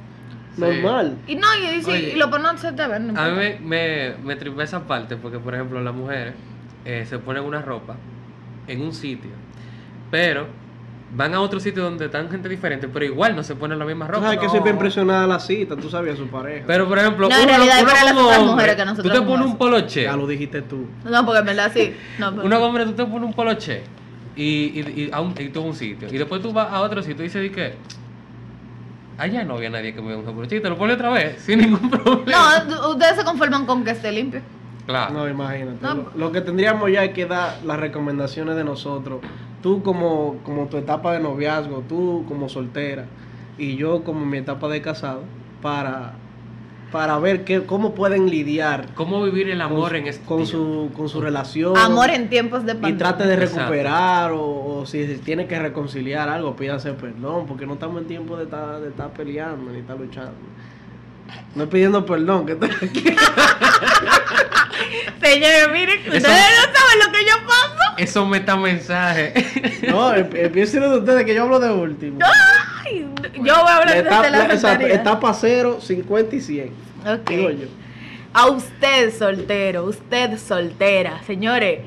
Sí. 0.54 0.60
Normal. 0.60 1.18
Y 1.26 1.34
no, 1.34 1.46
y, 1.56 1.76
dice, 1.76 1.90
Oye. 1.90 2.12
y 2.14 2.16
lo 2.16 2.30
ponen 2.30 2.56
se 2.58 2.72
te 2.72 2.86
ven. 2.86 3.12
no 3.12 3.20
A 3.20 3.28
mí 3.28 3.36
me, 3.36 3.58
me, 3.60 4.14
me 4.24 4.36
tripa 4.36 4.62
esa 4.62 4.86
parte 4.86 5.16
porque, 5.16 5.38
por 5.38 5.54
ejemplo, 5.54 5.80
las 5.80 5.94
mujeres 5.94 6.34
eh, 6.84 7.04
se 7.08 7.18
ponen 7.18 7.42
una 7.42 7.60
ropa 7.60 7.96
en 8.66 8.82
un 8.82 8.92
sitio, 8.92 9.30
pero 10.10 10.46
van 11.16 11.32
a 11.34 11.40
otro 11.40 11.60
sitio 11.60 11.84
donde 11.84 12.06
están 12.06 12.28
gente 12.28 12.48
diferente, 12.48 12.88
pero 12.88 13.04
igual 13.04 13.36
no 13.36 13.42
se 13.44 13.54
ponen 13.54 13.78
la 13.78 13.84
misma 13.84 14.06
Tú 14.06 14.12
ropa. 14.12 14.24
sabes 14.24 14.38
que 14.40 14.46
no. 14.46 14.50
siempre 14.50 14.72
impresionada 14.72 15.26
la 15.26 15.38
cita, 15.38 15.76
tú 15.76 15.88
sabías 15.88 16.14
a 16.16 16.18
su 16.18 16.26
pareja. 16.28 16.64
Pero, 16.66 16.88
por 16.88 16.98
ejemplo, 16.98 17.28
No, 17.28 17.36
en 17.38 17.48
realidad 17.48 17.78
es 17.78 17.84
para 17.84 18.04
las 18.04 18.12
como 18.14 18.24
otras 18.26 18.38
hombre, 18.40 18.52
mujeres 18.54 18.76
que 18.76 18.84
nosotros 18.84 19.12
Tú 19.14 19.20
te 19.20 19.26
pones 19.26 19.46
un 19.46 19.56
poloche. 19.56 20.02
ya 20.02 20.16
lo 20.16 20.26
dijiste 20.26 20.62
tú. 20.62 20.86
No, 21.04 21.24
porque 21.24 21.38
en 21.40 21.46
verdad 21.46 21.70
sí. 21.72 21.94
No, 22.18 22.30
pero- 22.34 22.44
Uno 22.46 22.58
hombre, 22.64 22.84
tú 22.86 22.92
te 22.94 23.04
pones 23.06 23.22
un 23.28 23.32
poloche 23.34 23.82
y, 24.36 24.42
y, 24.44 24.80
y, 25.04 25.10
a 25.12 25.20
un, 25.20 25.34
y 25.38 25.48
tú 25.50 25.60
a 25.60 25.62
un 25.62 25.74
sitio. 25.74 26.08
Y 26.12 26.18
después 26.18 26.42
tú 26.42 26.52
vas 26.52 26.72
a 26.72 26.80
otro 26.80 27.00
sitio 27.02 27.22
y 27.24 27.28
dices, 27.28 27.42
di 27.42 27.50
que 27.50 27.74
allá 29.18 29.44
no 29.44 29.54
había 29.56 29.70
nadie 29.70 29.94
que 29.94 30.00
me 30.00 30.08
vea 30.08 30.16
un 30.18 30.24
poloche. 30.24 30.56
Y 30.56 30.60
te 30.60 30.68
lo 30.68 30.76
pone 30.76 30.94
otra 30.94 31.10
vez, 31.10 31.40
sin 31.42 31.60
ningún 31.60 31.90
problema. 31.90 32.64
no, 32.68 32.90
ustedes 32.90 33.16
se 33.16 33.24
conforman 33.24 33.66
con 33.66 33.84
que 33.84 33.92
esté 33.92 34.10
limpio. 34.10 34.40
claro. 34.86 35.12
No, 35.14 35.28
imagínate. 35.28 35.78
No. 35.80 35.94
Lo, 35.94 36.10
lo 36.16 36.32
que 36.32 36.40
tendríamos 36.40 36.90
ya 36.90 37.04
es 37.04 37.12
que 37.14 37.26
dar 37.26 37.58
las 37.64 37.78
recomendaciones 37.78 38.56
de 38.56 38.64
nosotros. 38.64 39.20
Tú 39.64 39.82
como, 39.82 40.36
como 40.44 40.66
tu 40.66 40.76
etapa 40.76 41.14
de 41.14 41.20
noviazgo, 41.20 41.82
tú 41.88 42.26
como 42.28 42.50
soltera 42.50 43.06
y 43.56 43.76
yo 43.76 44.04
como 44.04 44.26
mi 44.26 44.36
etapa 44.36 44.68
de 44.68 44.82
casado, 44.82 45.22
para, 45.62 46.12
para 46.92 47.18
ver 47.18 47.44
qué, 47.44 47.62
cómo 47.64 47.94
pueden 47.94 48.28
lidiar 48.28 48.88
¿Cómo 48.94 49.22
vivir 49.22 49.48
el 49.48 49.62
amor 49.62 49.92
con, 49.92 49.96
en 49.96 50.06
este 50.08 50.26
con 50.26 50.44
tiempo? 50.44 50.52
su, 50.52 50.90
con 50.94 51.08
su 51.08 51.22
relación. 51.22 51.78
Amor 51.78 52.10
en 52.10 52.28
tiempos 52.28 52.66
de 52.66 52.72
y 52.72 52.74
pandemia. 52.74 52.98
trate 52.98 53.26
de 53.26 53.36
recuperar 53.36 54.32
o, 54.32 54.80
o 54.80 54.84
si 54.86 55.02
tiene 55.24 55.46
que 55.46 55.58
reconciliar 55.58 56.28
algo, 56.28 56.54
pídase 56.56 56.92
perdón, 56.92 57.46
porque 57.46 57.64
no 57.66 57.72
estamos 57.72 58.02
en 58.02 58.06
tiempo 58.06 58.36
de 58.36 58.44
estar, 58.44 58.80
de 58.80 58.90
estar 58.90 59.14
peleando 59.14 59.72
ni 59.72 59.78
estar 59.78 59.98
luchando. 59.98 60.32
No 61.54 61.62
es 61.64 61.68
pidiendo 61.70 62.04
perdón, 62.04 62.44
que 62.44 62.52
estoy 62.52 62.68
aquí. 62.70 63.02
Señores, 65.22 65.68
miren, 65.72 66.00
Eso- 66.00 66.16
ustedes 66.18 66.22
no 66.28 66.64
saben 66.74 66.98
lo 67.06 67.12
que 67.12 67.24
yo 67.24 67.32
paso. 67.46 67.73
Esos 67.98 68.26
metamensajes. 68.28 69.32
No, 69.88 70.14
em- 70.14 70.28
empiecen 70.34 70.80
de 70.80 70.98
ustedes 70.98 71.24
que 71.24 71.34
yo 71.34 71.42
hablo 71.42 71.60
de 71.60 71.70
último. 71.70 72.18
Ay, 72.84 73.06
yo 73.34 73.40
voy 73.42 73.50
a 73.50 73.76
hablar 73.76 73.86
La 73.86 73.94
desde 73.94 74.08
etapa, 74.08 74.30
la 74.30 74.38
la- 74.48 74.54
exacto, 74.54 74.86
etapa 74.86 75.34
0, 75.34 75.78
50 75.80 76.36
y 76.36 76.40
100. 76.40 76.70
Ok. 77.06 77.28
Digo 77.30 77.50
yo. 77.50 77.66
A 78.32 78.46
usted 78.48 79.16
soltero, 79.16 79.84
usted 79.84 80.38
soltera, 80.38 81.22
señores, 81.24 81.80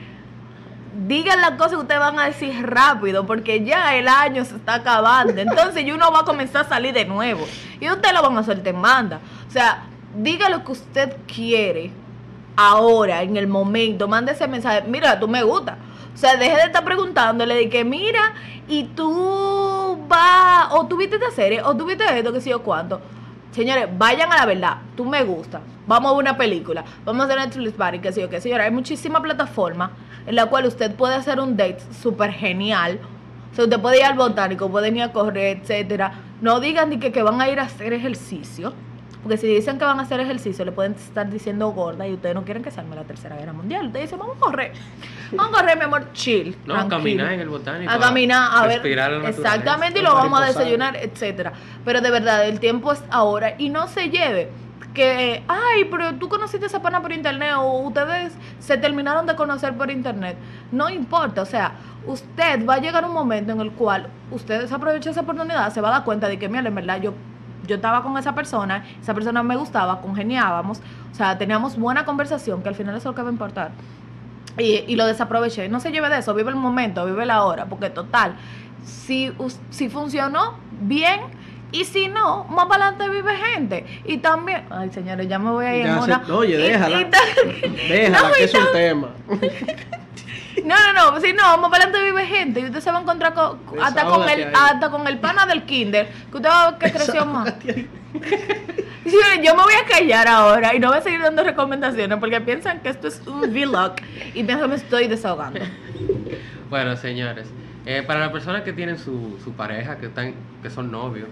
digan 1.07 1.41
las 1.41 1.51
cosas 1.51 1.71
que 1.73 1.77
ustedes 1.81 1.99
van 1.99 2.19
a 2.19 2.25
decir 2.25 2.53
rápido, 2.65 3.25
porque 3.25 3.63
ya 3.65 3.95
el 3.95 4.07
año 4.07 4.45
se 4.45 4.55
está 4.55 4.75
acabando. 4.75 5.41
Entonces, 5.41 5.83
y 5.83 5.91
uno 5.91 6.11
va 6.11 6.19
a 6.21 6.23
comenzar 6.25 6.65
a 6.65 6.69
salir 6.69 6.93
de 6.93 7.05
nuevo. 7.05 7.45
Y 7.79 7.89
ustedes 7.89 8.13
lo 8.13 8.21
van 8.21 8.37
a 8.37 8.43
soltar 8.43 8.67
en 8.73 8.79
manda. 8.79 9.19
O 9.47 9.51
sea, 9.51 9.83
diga 10.15 10.49
lo 10.49 10.63
que 10.63 10.71
usted 10.71 11.15
quiere 11.33 11.91
ahora, 12.55 13.21
en 13.23 13.37
el 13.37 13.47
momento. 13.47 14.07
Mande 14.07 14.31
ese 14.31 14.47
mensaje. 14.47 14.83
Mira, 14.87 15.19
tú 15.19 15.27
me 15.27 15.43
gusta. 15.43 15.77
O 16.17 16.19
sea, 16.19 16.35
deje 16.35 16.55
de 16.55 16.63
estar 16.63 16.83
preguntándole 16.83 17.53
de 17.53 17.69
que, 17.69 17.85
mira, 17.85 18.33
y 18.67 18.85
tú 18.85 20.03
vas, 20.07 20.67
o 20.71 20.87
tú 20.87 20.97
viste 20.97 21.17
esta 21.17 21.29
serie, 21.29 21.61
o 21.61 21.77
tú 21.77 21.85
viste 21.85 22.03
esto, 22.17 22.33
que 22.33 22.41
sé 22.41 22.49
yo 22.49 22.63
cuánto. 22.63 22.99
Señores, 23.51 23.87
vayan 23.95 24.33
a 24.33 24.37
la 24.37 24.45
verdad. 24.47 24.77
Tú 24.95 25.05
me 25.05 25.23
gusta. 25.23 25.61
Vamos 25.85 26.11
a 26.11 26.15
una 26.15 26.35
película. 26.35 26.83
Vamos 27.05 27.21
a 27.21 27.25
hacer 27.25 27.37
Netflix 27.37 27.73
Party, 27.73 27.99
que 27.99 28.11
sé 28.11 28.21
yo, 28.21 28.29
que 28.31 28.41
señora. 28.41 28.63
Hay 28.63 28.71
muchísimas 28.71 29.21
plataformas 29.21 29.91
en 30.25 30.35
la 30.35 30.47
cual 30.47 30.65
usted 30.65 30.95
puede 30.95 31.13
hacer 31.13 31.39
un 31.39 31.55
date 31.55 31.83
súper 32.01 32.31
genial. 32.31 32.99
O 33.51 33.55
sea, 33.55 33.65
usted 33.65 33.79
puede 33.79 33.99
ir 33.99 34.05
al 34.05 34.15
botánico, 34.17 34.71
pueden 34.71 34.97
ir 34.97 35.03
a 35.03 35.13
correr, 35.13 35.59
etcétera. 35.61 36.13
No 36.41 36.59
digan 36.59 36.89
ni 36.89 36.97
que, 36.97 37.11
que 37.11 37.21
van 37.21 37.39
a 37.41 37.47
ir 37.47 37.59
a 37.59 37.65
hacer 37.65 37.93
ejercicio. 37.93 38.73
Porque 39.23 39.37
si 39.37 39.47
dicen 39.47 39.77
que 39.77 39.85
van 39.85 39.99
a 39.99 40.03
hacer 40.03 40.19
ejercicio, 40.19 40.63
le 40.63 40.71
pueden 40.71 40.93
estar 40.93 41.29
diciendo 41.29 41.69
gorda 41.71 42.07
y 42.07 42.13
ustedes 42.13 42.35
no 42.35 42.43
quieren 42.43 42.63
que 42.63 42.71
se 42.71 42.79
arme 42.79 42.95
la 42.95 43.03
tercera 43.03 43.35
guerra 43.35 43.53
mundial. 43.53 43.87
Ustedes 43.87 44.05
dicen, 44.05 44.19
vamos 44.19 44.37
a 44.37 44.39
correr. 44.39 44.71
Vamos 45.31 45.53
a 45.53 45.61
correr, 45.61 45.77
mi 45.77 45.83
amor, 45.83 46.13
chill. 46.13 46.55
No, 46.65 46.75
tranquilo. 46.75 46.97
caminar 46.97 47.33
en 47.33 47.39
el 47.41 47.49
botánico. 47.49 47.91
A 47.91 47.99
caminar, 47.99 48.49
a 48.53 48.61
ver. 48.61 48.73
respirar 48.73 49.11
la 49.11 49.17
naturaleza. 49.17 49.55
Exactamente, 49.55 49.99
y 49.99 50.03
lo 50.03 50.13
vamos 50.13 50.41
a 50.41 50.45
desayunar, 50.45 50.95
etcétera. 50.95 51.53
Pero 51.83 52.01
de 52.01 52.11
verdad, 52.11 52.47
el 52.47 52.59
tiempo 52.59 52.91
es 52.91 53.03
ahora 53.09 53.55
y 53.57 53.69
no 53.69 53.87
se 53.87 54.09
lleve 54.09 54.49
que, 54.97 55.43
ay, 55.47 55.85
pero 55.91 56.15
tú 56.15 56.27
conociste 56.27 56.65
a 56.65 56.67
esa 56.67 56.81
pana 56.81 57.03
por 57.03 57.11
internet 57.11 57.53
o 57.57 57.81
ustedes 57.81 58.33
se 58.59 58.77
terminaron 58.77 59.27
de 59.27 59.35
conocer 59.35 59.75
por 59.77 59.91
internet. 59.91 60.37
No 60.71 60.89
importa, 60.89 61.43
o 61.43 61.45
sea, 61.45 61.73
usted 62.07 62.65
va 62.65 62.75
a 62.75 62.77
llegar 62.79 63.05
un 63.05 63.13
momento 63.13 63.51
en 63.51 63.61
el 63.61 63.71
cual 63.73 64.07
usted 64.31 64.59
desaprovecha 64.59 65.11
esa 65.11 65.21
oportunidad, 65.21 65.71
se 65.71 65.81
va 65.81 65.89
a 65.89 65.91
dar 65.91 66.03
cuenta 66.03 66.27
de 66.27 66.39
que, 66.39 66.49
mira, 66.49 66.67
en 66.67 66.73
verdad 66.73 66.99
yo 66.99 67.13
yo 67.67 67.75
estaba 67.75 68.01
con 68.03 68.17
esa 68.17 68.33
persona, 68.33 68.83
esa 69.01 69.13
persona 69.13 69.43
me 69.43 69.55
gustaba, 69.55 70.01
congeniábamos, 70.01 70.79
o 71.11 71.15
sea, 71.15 71.37
teníamos 71.37 71.77
buena 71.77 72.05
conversación, 72.05 72.63
que 72.63 72.69
al 72.69 72.75
final 72.75 72.95
eso 72.95 73.09
es 73.09 73.13
lo 73.13 73.15
que 73.15 73.21
va 73.21 73.29
a 73.29 73.31
importar. 73.31 73.71
Y, 74.57 74.83
y 74.87 74.95
lo 74.95 75.05
desaproveché. 75.05 75.69
No 75.69 75.79
se 75.79 75.91
lleve 75.91 76.09
de 76.09 76.17
eso, 76.19 76.33
vive 76.33 76.49
el 76.49 76.55
momento, 76.55 77.05
vive 77.05 77.25
la 77.27 77.43
hora, 77.43 77.65
porque 77.65 77.89
total, 77.91 78.35
si, 78.83 79.31
si 79.69 79.89
funcionó, 79.89 80.55
bien. 80.81 81.19
Y 81.69 81.83
si 81.83 82.07
no, 82.07 82.45
más 82.45 82.65
para 82.67 82.87
adelante 82.87 83.09
vive 83.13 83.35
gente. 83.35 83.85
Y 84.05 84.19
también, 84.19 84.63
ay 84.69 84.89
señores, 84.89 85.27
ya 85.27 85.37
me 85.37 85.51
voy 85.51 85.65
a 85.65 85.75
ir 85.75 85.85
Ya 85.85 85.97
en 85.97 86.01
se- 86.01 86.11
una. 86.11 86.23
oye, 86.33 86.53
y- 86.55 86.61
déjala. 86.69 87.01
y 87.01 87.89
Déjala, 87.89 88.27
No, 88.29 88.33
que 88.33 88.43
es 88.45 88.53
un 88.53 88.71
tema. 88.71 89.09
No, 90.65 90.75
no, 90.93 91.11
no, 91.11 91.21
si 91.21 91.33
no, 91.33 91.57
más 91.57 91.69
para 91.69 91.85
adelante 91.85 92.03
vive 92.03 92.25
gente. 92.25 92.59
Y 92.61 92.65
usted 92.65 92.79
se 92.79 92.91
va 92.91 92.99
a 92.99 93.01
encontrar 93.01 93.33
con, 93.33 93.59
hasta, 93.81 94.05
con 94.05 94.27
el, 94.27 94.51
hasta 94.53 94.89
con 94.89 95.07
el 95.07 95.19
pana 95.19 95.45
del 95.45 95.63
kinder, 95.63 96.07
que 96.31 96.37
usted 96.37 96.49
va 96.49 96.63
a 96.63 96.71
ver 96.71 96.79
que 96.79 96.91
creció 96.91 97.25
más. 97.25 97.53
Señores, 99.03 99.39
yo 99.41 99.55
me 99.55 99.63
voy 99.63 99.73
a 99.73 99.85
callar 99.85 100.27
ahora 100.27 100.75
y 100.75 100.79
no 100.79 100.89
voy 100.89 100.97
a 100.97 101.01
seguir 101.01 101.21
dando 101.21 101.43
recomendaciones 101.43 102.17
porque 102.17 102.41
piensan 102.41 102.81
que 102.81 102.89
esto 102.89 103.07
es 103.07 103.21
un 103.25 103.41
vlog 103.41 103.93
y 104.33 104.43
piensan 104.43 104.61
que 104.61 104.67
me 104.67 104.75
estoy 104.75 105.07
desahogando. 105.07 105.61
Bueno, 106.69 106.97
señores, 106.97 107.47
eh, 107.85 108.03
para 108.05 108.19
las 108.19 108.31
personas 108.31 108.63
que 108.63 108.73
tienen 108.73 108.97
su, 108.97 109.39
su 109.41 109.53
pareja, 109.53 109.97
que 109.97 110.07
están, 110.07 110.33
que 110.61 110.69
son 110.69 110.91
novios 110.91 111.29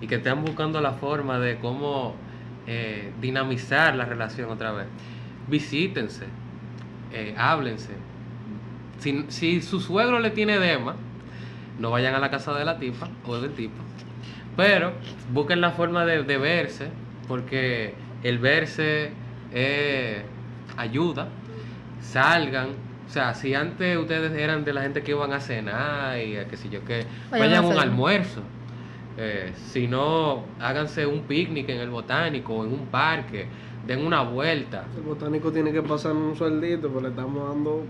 y 0.00 0.08
que 0.08 0.16
están 0.16 0.44
buscando 0.44 0.80
la 0.80 0.92
forma 0.92 1.38
de 1.38 1.58
cómo 1.58 2.16
eh, 2.66 3.12
dinamizar 3.20 3.94
la 3.94 4.04
relación 4.04 4.50
otra 4.50 4.72
vez, 4.72 4.86
visítense, 5.46 6.24
eh, 7.12 7.34
háblense. 7.38 7.92
Si, 9.02 9.24
si 9.28 9.60
su 9.62 9.80
suegro 9.80 10.20
le 10.20 10.30
tiene 10.30 10.54
edema, 10.54 10.94
no 11.78 11.90
vayan 11.90 12.14
a 12.14 12.20
la 12.20 12.30
casa 12.30 12.54
de 12.54 12.64
la 12.64 12.78
tipa 12.78 13.08
o 13.26 13.36
del 13.40 13.52
tipo, 13.52 13.74
pero 14.56 14.92
busquen 15.32 15.60
la 15.60 15.72
forma 15.72 16.06
de, 16.06 16.22
de 16.22 16.38
verse, 16.38 16.88
porque 17.26 17.94
el 18.22 18.38
verse 18.38 19.10
eh, 19.52 20.22
ayuda, 20.76 21.28
salgan. 22.00 22.68
O 23.08 23.10
sea, 23.12 23.34
si 23.34 23.54
antes 23.54 23.98
ustedes 23.98 24.32
eran 24.32 24.64
de 24.64 24.72
la 24.72 24.82
gente 24.82 25.02
que 25.02 25.10
iban 25.10 25.32
a 25.32 25.40
cenar 25.40 26.18
y 26.18 26.36
a 26.36 26.46
qué 26.46 26.56
sé 26.56 26.70
yo 26.70 26.84
qué, 26.84 27.04
Vayan 27.30 27.48
vayan 27.48 27.64
a 27.64 27.68
un 27.68 27.78
almuerzo. 27.78 28.40
Eh, 29.18 29.52
si 29.56 29.88
no, 29.88 30.44
háganse 30.60 31.06
un 31.06 31.22
picnic 31.22 31.68
en 31.68 31.78
el 31.78 31.90
botánico 31.90 32.54
o 32.54 32.64
en 32.64 32.72
un 32.72 32.86
parque, 32.86 33.46
den 33.86 34.06
una 34.06 34.22
vuelta. 34.22 34.84
El 34.96 35.02
botánico 35.02 35.52
tiene 35.52 35.72
que 35.72 35.82
pasar 35.82 36.12
un 36.12 36.36
sueldito, 36.36 36.88
pues 36.88 37.02
le 37.02 37.08
estamos 37.10 37.48
dando. 37.48 37.84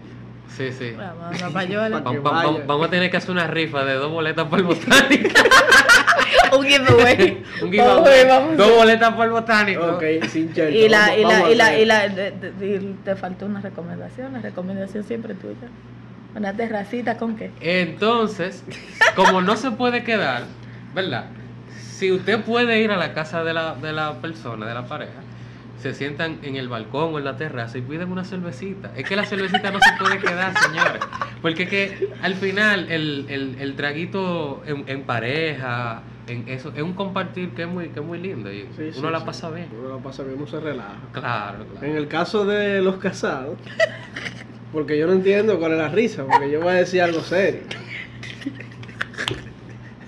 Sí, 0.57 0.71
sí. 0.73 0.93
Vamos, 0.93 2.87
a 2.87 2.91
tener 2.91 3.11
que 3.11 3.17
hacer 3.17 3.31
una 3.31 3.47
rifa 3.47 3.85
de 3.85 3.95
dos 3.95 4.11
boletas 4.11 4.47
por 4.47 4.59
el 4.59 4.67
botánico. 4.67 5.29
Un 6.57 6.65
giveaway. 6.65 7.43
un 7.63 7.71
giveaway. 7.71 8.27
vamos 8.27 8.57
Dos 8.59 8.77
boletas 8.77 9.15
por 9.15 9.25
el 9.25 9.31
botánico. 9.31 9.87
Ok, 9.87 10.03
sin. 10.29 10.53
Y 10.55 10.89
la, 10.89 11.17
y 11.17 11.25
la, 11.25 11.51
y 11.51 11.55
la, 11.55 11.79
y 11.79 11.85
la, 11.87 12.09
de- 12.09 12.31
de- 12.33 12.67
y 12.77 12.97
te 13.05 13.17
faltó 13.17 13.47
una 13.47 13.61
recomendación, 13.63 14.35
la 14.35 14.41
recomendación 14.41 15.03
siempre 15.05 15.35
tuya. 15.35 15.69
Una 16.35 16.53
terracita 16.53 17.17
con 17.17 17.37
qué? 17.37 17.51
Entonces, 17.61 18.65
como 19.17 19.41
no 19.41 19.57
se 19.57 19.71
puede 19.71 20.05
quedar, 20.05 20.45
¿verdad? 20.95 21.27
Si 21.99 22.13
usted 22.13 22.43
puede 22.43 22.81
ir 22.81 22.91
a 22.91 22.97
la 22.97 23.15
casa 23.15 23.45
de 23.45 23.55
la, 23.55 23.75
de 23.75 23.93
la 23.93 24.15
persona, 24.21 24.67
de 24.67 24.75
la 24.75 24.85
pareja, 24.87 25.22
se 25.83 25.95
sientan 25.95 26.39
en 26.43 26.57
el 26.57 26.69
balcón 26.69 27.13
o 27.15 27.19
en 27.19 27.25
la 27.25 27.37
terraza 27.37 27.77
y 27.79 27.83
piden 27.83 28.13
una 28.13 28.25
cervecita. 28.25 28.93
Es 28.97 29.09
que 29.09 29.17
la 29.17 29.25
cervecita 29.25 29.71
no 29.73 29.81
se 29.81 29.91
puede 29.99 30.19
quedar, 30.19 30.57
señores. 30.59 31.03
Porque 31.43 31.65
es 31.65 31.69
que 31.69 32.09
al 32.23 32.35
final 32.35 32.91
el, 32.91 33.27
el, 33.29 33.57
el 33.59 33.75
traguito 33.75 34.63
en, 34.65 34.85
en 34.89 35.03
pareja, 35.03 36.03
en 36.29 36.49
eso, 36.49 36.73
es 36.77 36.83
un 36.83 36.93
compartir 36.93 37.51
que 37.51 37.63
es 37.63 37.69
muy, 37.69 37.89
que 37.89 37.99
es 37.99 38.07
muy 38.07 38.19
lindo 38.19 38.51
y 38.53 38.61
Sí, 38.77 38.91
uno 38.99 39.09
sí, 39.09 39.13
la 39.13 39.19
sí. 39.19 39.27
pasa 39.27 39.51
bien. 39.51 39.69
Uno 39.77 39.97
la 39.97 40.03
pasa 40.03 40.23
bien, 40.23 40.37
uno 40.39 40.47
se 40.47 40.61
relaja. 40.61 40.95
Claro, 41.13 41.65
claro. 41.67 41.87
En 41.87 41.97
el 41.97 42.07
caso 42.07 42.45
de 42.45 42.81
los 42.81 42.97
casados, 42.99 43.59
porque 44.73 44.97
yo 44.99 45.07
no 45.07 45.13
entiendo 45.15 45.59
cuál 45.59 45.73
es 45.73 45.79
la 45.79 45.89
risa, 45.89 46.25
porque 46.25 46.51
yo 46.51 46.61
voy 46.61 46.71
a 46.71 46.77
decir 46.77 47.03
algo 47.03 47.21
serio. 47.21 47.63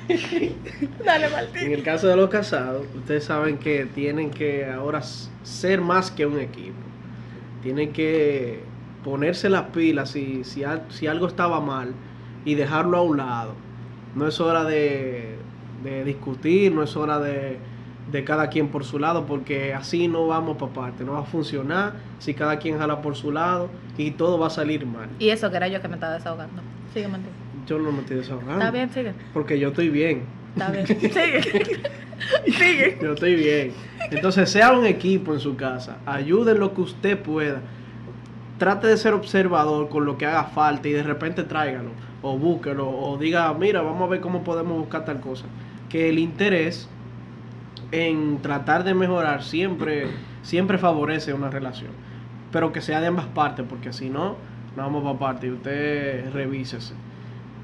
Dale, 1.05 1.29
Martín. 1.31 1.67
En 1.67 1.73
el 1.73 1.83
caso 1.83 2.07
de 2.09 2.17
los 2.17 2.29
casados, 2.31 2.87
ustedes 2.95 3.25
saben 3.25 3.59
que 3.59 3.87
tienen 3.87 4.31
que 4.31 4.67
ahora 4.67 5.03
ser 5.43 5.81
más 5.81 6.11
que 6.11 6.27
un 6.27 6.39
equipo. 6.39 6.75
Tienen 7.63 7.93
que 7.93 8.61
ponerse 9.03 9.49
las 9.49 9.65
pilas 9.65 10.11
si, 10.11 10.45
si, 10.45 10.65
al- 10.65 10.85
si 10.91 11.07
algo 11.07 11.27
estaba 11.27 11.61
mal 11.61 11.93
y 12.45 12.55
dejarlo 12.55 12.99
a 12.99 13.03
un 13.03 13.17
lado. 13.17 13.55
No 14.15 14.27
es 14.27 14.41
hora 14.41 14.65
de, 14.65 15.37
de 15.83 16.05
discutir, 16.05 16.73
no 16.73 16.83
es 16.83 16.97
hora 16.97 17.19
de, 17.19 17.59
de 18.13 18.25
cada 18.25 18.49
quien 18.49 18.69
por 18.69 18.85
su 18.85 18.99
lado, 18.99 19.25
porque 19.27 19.75
así 19.75 20.09
no 20.09 20.27
vamos 20.27 20.57
para 20.59 20.73
parte, 20.73 21.05
no 21.05 21.13
va 21.13 21.21
a 21.21 21.25
funcionar 21.25 21.95
si 22.19 22.35
cada 22.35 22.59
quien 22.59 22.79
jala 22.79 23.01
por 23.03 23.17
su 23.17 23.33
lado 23.33 23.69
y 23.97 24.13
todo 24.13 24.39
va 24.39 24.49
a 24.49 24.51
salir 24.51 24.87
mal. 24.87 25.09
Y 25.19 25.31
eso 25.31 25.51
que 25.51 25.57
era 25.57 25.69
yo 25.69 25.81
que 25.81 25.89
me 25.89 25.95
estaba 25.95 26.15
desahogando. 26.15 26.63
Sigue, 26.93 27.09
Martín. 27.09 27.44
Yo 27.67 27.79
no 27.79 27.93
me 27.93 28.01
estoy 28.01 28.19
desahogando. 28.19 28.53
Está 28.53 28.71
bien, 28.71 28.91
sigue. 28.91 29.13
Porque 29.33 29.59
yo 29.59 29.69
estoy 29.69 29.89
bien. 29.89 30.25
Está 30.57 30.71
bien. 30.71 30.87
Sigue. 30.87 31.43
Sigue. 32.47 32.99
Yo 33.03 33.13
estoy 33.15 33.35
bien. 33.35 33.73
Entonces, 34.11 34.51
sea 34.51 34.73
un 34.73 34.87
equipo 34.87 35.35
en 35.35 35.41
su 35.41 35.57
casa. 35.57 35.99
Ayude 36.07 36.55
lo 36.55 36.75
que 36.75 36.83
usted 36.83 37.19
pueda. 37.19 37.61
Trate 38.59 38.87
de 38.87 38.97
ser 38.97 39.15
observador 39.15 39.89
con 39.89 40.05
lo 40.05 40.17
que 40.17 40.27
haga 40.27 40.45
falta 40.45 40.89
y 40.89 40.93
de 40.93 41.03
repente 41.03 41.43
tráigalo. 41.43 41.91
O 42.23 42.39
búsquelo. 42.39 42.89
O 42.89 43.19
diga, 43.19 43.53
mira, 43.55 43.83
vamos 43.83 44.03
a 44.03 44.11
ver 44.11 44.21
cómo 44.21 44.45
podemos 44.45 44.79
buscar 44.79 45.05
tal 45.05 45.21
cosa. 45.21 45.47
Que 45.89 46.09
el 46.09 46.19
interés 46.19 46.89
en 47.91 48.41
tratar 48.43 48.85
de 48.85 48.95
mejorar 48.95 49.43
siempre, 49.43 50.07
siempre 50.43 50.79
favorece 50.79 51.33
una 51.33 51.51
relación. 51.51 51.91
Pero 52.53 52.73
que 52.73 52.81
sea 52.81 53.01
de 53.01 53.09
ambas 53.09 53.27
partes, 53.27 53.67
porque 53.69 53.93
si 53.93 54.09
no, 54.09 54.37
no 54.77 54.83
vamos 54.83 55.03
para 55.03 55.19
parte. 55.19 55.49
Y 55.49 55.51
usted 55.51 56.33
revísese. 56.33 56.95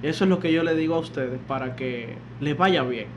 Eso 0.02 0.24
es 0.24 0.30
lo 0.30 0.40
que 0.40 0.52
yo 0.52 0.62
le 0.62 0.74
digo 0.74 0.94
a 0.94 0.98
ustedes 0.98 1.38
para 1.46 1.76
que 1.76 2.16
les 2.40 2.56
vaya 2.56 2.82
bien 2.84 3.08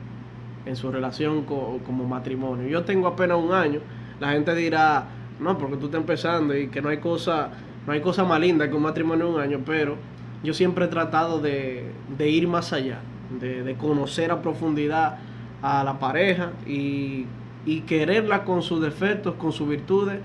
en 0.66 0.76
su 0.76 0.90
relación 0.92 1.44
co- 1.44 1.80
como 1.86 2.04
matrimonio. 2.06 2.68
Yo 2.68 2.84
tengo 2.84 3.08
apenas 3.08 3.38
un 3.38 3.52
año. 3.52 3.80
La 4.20 4.32
gente 4.32 4.54
dirá, 4.54 5.06
no, 5.40 5.58
porque 5.58 5.76
tú 5.76 5.86
estás 5.86 6.00
empezando 6.00 6.56
y 6.56 6.68
que 6.68 6.82
no 6.82 6.88
hay 6.90 6.98
cosa, 6.98 7.50
no 7.86 7.92
hay 7.92 8.00
cosa 8.00 8.24
más 8.24 8.40
linda 8.40 8.68
que 8.68 8.74
un 8.76 8.82
matrimonio 8.82 9.26
de 9.28 9.32
un 9.34 9.40
año, 9.40 9.60
pero 9.66 9.96
yo 10.42 10.54
siempre 10.54 10.86
he 10.86 10.88
tratado 10.88 11.40
de, 11.40 11.92
de 12.18 12.28
ir 12.30 12.48
más 12.48 12.72
allá, 12.72 13.00
de, 13.40 13.62
de 13.62 13.74
conocer 13.76 14.30
a 14.30 14.42
profundidad 14.42 15.18
a 15.62 15.84
la 15.84 15.98
pareja 15.98 16.52
y, 16.66 17.26
y 17.64 17.80
quererla 17.82 18.44
con 18.44 18.62
sus 18.62 18.80
defectos, 18.82 19.34
con 19.36 19.52
sus 19.52 19.68
virtudes 19.68 20.20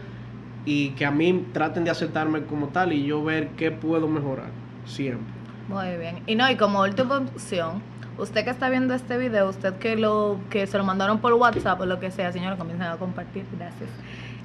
y 0.65 0.91
que 0.91 1.05
a 1.05 1.11
mí 1.11 1.47
traten 1.53 1.83
de 1.85 1.91
aceptarme 1.91 2.43
como 2.45 2.69
tal 2.69 2.93
y 2.93 3.05
yo 3.05 3.23
ver 3.23 3.49
qué 3.57 3.71
puedo 3.71 4.07
mejorar 4.09 4.51
siempre. 4.85 5.38
Muy 5.69 5.97
bien. 5.97 6.23
Y 6.25 6.35
no, 6.35 6.49
y 6.49 6.55
como 6.55 6.81
última 6.81 7.17
opción, 7.17 7.83
usted 8.17 8.43
que 8.43 8.49
está 8.49 8.69
viendo 8.69 8.95
este 8.95 9.19
video, 9.19 9.47
usted 9.47 9.75
que 9.75 9.95
lo 9.95 10.39
que 10.49 10.65
se 10.65 10.79
lo 10.79 10.83
mandaron 10.83 11.19
por 11.19 11.33
WhatsApp 11.33 11.79
o 11.79 11.85
lo 11.85 11.99
que 11.99 12.09
sea, 12.09 12.31
señora, 12.31 12.57
comiencen 12.57 12.87
a 12.87 12.97
compartir, 12.97 13.45
gracias. 13.55 13.89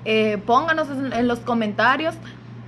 Eh, 0.05 0.37
pónganos 0.45 0.87
en, 0.91 1.27
los 1.27 1.41
comentarios 1.41 2.15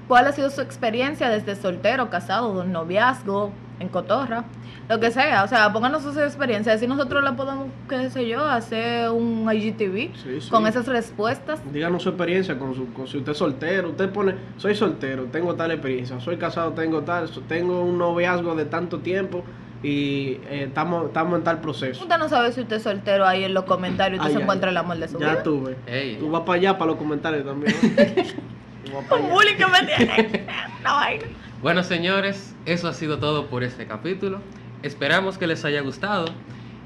cuál 0.09 0.27
ha 0.27 0.33
sido 0.33 0.49
su 0.49 0.63
experiencia 0.63 1.29
desde 1.29 1.55
soltero, 1.55 2.09
casado, 2.09 2.65
noviazgo, 2.65 3.53
en 3.79 3.89
cotorra, 3.89 4.45
lo 4.89 4.99
que 5.01 5.11
sea. 5.11 5.45
O 5.45 5.49
sea, 5.49 5.73
pónganos 5.73 6.03
sus 6.03 6.17
experiencias. 6.17 6.77
Así 6.77 6.87
nosotros 6.87 7.23
la 7.23 7.37
podemos, 7.37 7.67
qué 7.89 8.09
sé 8.11 8.27
yo, 8.27 8.45
hacer 8.45 9.11
un 9.11 9.47
IGTV 9.53 10.15
Sí, 10.17 10.41
sí. 10.41 10.51
con 10.51 10.67
esas 10.67 10.87
respuestas. 10.87 11.61
Díganos 11.73 12.03
su 12.03 12.09
experiencia 12.09 12.59
con 12.59 12.75
su, 12.75 12.93
con 12.93 13.07
si 13.07 13.19
usted 13.19 13.33
es 13.33 13.39
soltero, 13.39 13.91
usted 13.91 14.11
pone, 14.11 14.35
soy 14.57 14.75
soltero, 14.75 15.25
tengo 15.25 15.55
tal 15.55 15.71
experiencia, 15.73 16.19
soy 16.21 16.37
casado, 16.39 16.73
tengo 16.73 17.03
tal, 17.03 17.29
tengo 17.49 17.83
un 17.83 17.99
noviazgo 17.99 18.55
de 18.55 18.65
tanto 18.65 19.01
tiempo 19.01 19.45
y 19.83 20.41
eh, 20.49 20.65
estamos 20.69 21.07
estamos 21.09 21.37
en 21.39 21.45
tal 21.45 21.61
proceso. 21.61 22.03
Usted 22.03 22.17
no 22.17 22.29
sabe 22.31 22.51
si 22.53 22.63
usted 22.63 22.77
es 22.77 22.83
soltero 22.83 23.27
ahí 23.27 23.45
en 23.45 23.53
los 23.53 23.65
comentarios, 23.65 24.21
usted 24.21 24.29
Ay, 24.29 24.33
se 24.33 24.39
ay, 24.39 24.43
encuentra 24.45 24.71
el 24.71 24.77
amor 24.79 24.97
de 24.97 25.07
su 25.09 25.19
Ya 25.19 25.33
vida. 25.33 25.43
tuve. 25.43 25.77
Ey. 25.87 26.17
Tú 26.17 26.31
vas 26.31 26.43
para 26.43 26.59
allá 26.59 26.79
para 26.79 26.93
los 26.93 26.97
comentarios 26.99 27.45
también. 27.45 27.75
¿no? 27.83 27.89
Tú 28.87 28.93
vas 28.95 29.05
para 29.05 29.21
Un 29.21 29.27
allá. 29.27 29.35
bullying 29.35 29.57
que 29.57 29.67
me 29.67 29.97
tiene. 29.97 30.47
Una 30.81 30.93
vaina. 30.95 31.25
Bueno, 31.63 31.83
señores, 31.83 32.55
eso 32.67 32.89
ha 32.89 32.93
sido 32.93 33.19
todo 33.19 33.47
por 33.47 33.65
este 33.65 33.87
capítulo. 33.87 34.41
Esperamos 34.83 35.39
que 35.39 35.47
les 35.47 35.65
haya 35.65 35.81
gustado. 35.81 36.27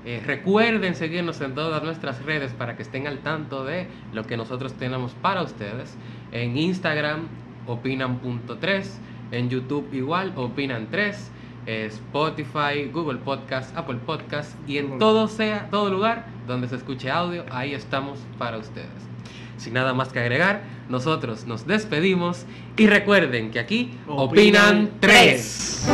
Eh, 0.06 0.22
recuerden 0.24 0.94
seguirnos 0.94 1.40
en 1.40 1.54
todas 1.54 1.82
nuestras 1.82 2.24
redes 2.24 2.52
para 2.52 2.76
que 2.76 2.82
estén 2.82 3.06
al 3.06 3.18
tanto 3.18 3.64
de 3.64 3.88
lo 4.12 4.26
que 4.26 4.36
nosotros 4.36 4.72
tenemos 4.74 5.12
para 5.20 5.42
ustedes. 5.42 5.96
En 6.32 6.56
Instagram, 6.56 7.26
opinan.3. 7.66 8.86
En 9.32 9.50
YouTube 9.50 9.88
igual, 9.92 10.34
opinan3. 10.36 11.14
eh, 11.66 11.86
Spotify, 11.86 12.88
Google 12.90 13.18
Podcast, 13.18 13.76
Apple 13.76 13.98
Podcast 14.06 14.56
y 14.68 14.78
en 14.78 14.98
todo 14.98 15.28
sea, 15.28 15.68
todo 15.70 15.90
lugar 15.90 16.26
donde 16.46 16.66
se 16.68 16.76
escuche 16.76 17.10
audio, 17.10 17.44
ahí 17.50 17.74
estamos 17.74 18.18
para 18.38 18.56
ustedes. 18.56 18.88
Sin 19.60 19.74
nada 19.74 19.92
más 19.92 20.08
que 20.08 20.18
agregar, 20.18 20.62
nosotros 20.88 21.44
nos 21.46 21.66
despedimos 21.66 22.46
y 22.78 22.86
recuerden 22.86 23.50
que 23.50 23.58
aquí 23.58 23.90
Opinan 24.08 24.88
tres. 25.00 25.86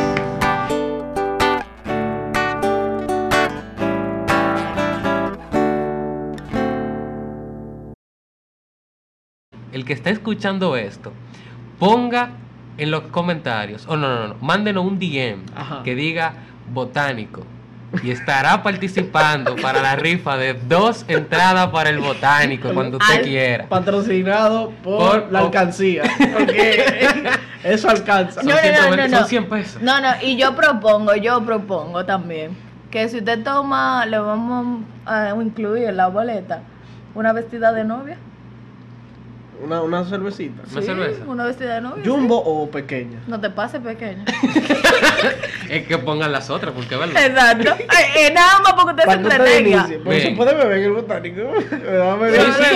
El 9.73 9.85
que 9.85 9.95
está 9.95 10.11
escuchando 10.11 10.77
esto, 10.77 11.13
ponga 11.81 12.31
en 12.79 12.93
los 12.93 13.03
comentarios, 13.09 13.85
o 13.89 13.97
no, 13.97 14.09
no, 14.09 14.29
no, 14.29 14.35
mándenos 14.41 14.85
un 14.85 15.01
DM 15.01 15.45
Ajá. 15.57 15.83
que 15.83 15.97
diga 15.97 16.35
botánico 16.73 17.43
y 18.03 18.11
estará 18.11 18.63
participando 18.63 19.57
para 19.57 19.81
la 19.81 19.97
rifa 19.97 20.37
de 20.37 20.55
dos 20.55 21.05
entradas 21.09 21.69
para 21.69 21.91
el 21.91 21.99
botánico 21.99 22.73
cuando 22.75 22.99
usted 22.99 23.15
Al- 23.17 23.23
quiera. 23.23 23.69
Patrocinado 23.69 24.71
por, 24.83 25.23
Por- 25.23 25.33
la 25.33 25.39
alcancía. 25.41 26.03
Porque 26.37 27.09
eso 27.65 27.89
alcanza. 27.89 28.43
Son, 28.43 28.51
No, 28.51 28.55
no, 28.57 28.61
no, 28.61 28.69
120 28.97 28.97
no, 28.97 29.03
son 29.17 29.21
no. 29.23 29.27
100 29.29 29.49
pesos. 29.49 29.83
No, 29.83 30.01
no, 30.01 30.09
y 30.23 30.37
yo 30.37 30.55
propongo, 30.55 31.15
yo 31.17 31.43
propongo 31.45 32.05
también 32.05 32.57
que 32.91 33.09
si 33.09 33.19
usted 33.19 33.43
toma, 33.43 34.05
le 34.07 34.19
vamos 34.19 34.85
a 35.05 35.31
incluir 35.41 35.85
en 35.89 35.97
la 35.97 36.09
boleta 36.09 36.61
una 37.15 37.33
vestida 37.33 37.73
de 37.73 37.85
novia. 37.85 38.19
Una, 39.63 39.83
una 39.83 40.05
cervecita. 40.05 40.63
¿Una 40.71 40.83
cerveza? 40.83 41.25
Una 41.27 41.45
vestida 41.45 41.77
de 41.77 41.81
novia. 41.81 42.03
¿Jumbo 42.05 42.37
o 42.37 42.71
pequeña? 42.71 43.19
No 43.27 43.41
te 43.41 43.51
pases 43.51 43.81
pequeña. 43.81 44.25
Es 45.69 45.87
que 45.87 45.99
pongan 45.99 46.31
las 46.31 46.49
otras, 46.49 46.73
porque 46.73 46.97
¿verdad? 46.97 47.27
Exacto. 47.27 47.75
Eh, 47.75 48.27
eh, 48.29 48.33
nada 48.33 48.61
más 48.61 48.75
porque 48.75 48.91
usted 48.93 49.03
se 49.03 49.19
que 49.19 49.23
usted 49.25 49.41
entretenga. 49.41 49.89
Porque 50.05 50.21
se 50.21 50.31
puede 50.31 50.55
beber 50.55 50.79
en 50.79 50.85
el 50.85 50.93
botánico. 50.93 51.41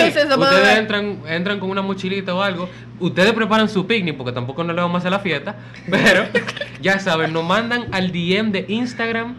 Sí, 0.01 0.11
se 0.11 0.25
Ustedes 0.25 0.77
entran, 0.77 1.19
entran 1.27 1.59
con 1.59 1.69
una 1.69 1.81
mochilita 1.81 2.33
o 2.33 2.41
algo. 2.41 2.69
Ustedes 2.99 3.31
preparan 3.33 3.69
su 3.69 3.87
picnic 3.87 4.17
porque 4.17 4.31
tampoco 4.31 4.63
no 4.63 4.73
le 4.73 4.81
vamos 4.81 4.95
a 4.95 4.97
hacer 4.99 5.11
la 5.11 5.19
fiesta. 5.19 5.55
Pero 5.89 6.25
ya 6.81 6.99
saben, 6.99 7.33
nos 7.33 7.43
mandan 7.43 7.85
al 7.91 8.11
DM 8.11 8.51
de 8.51 8.65
Instagram 8.67 9.35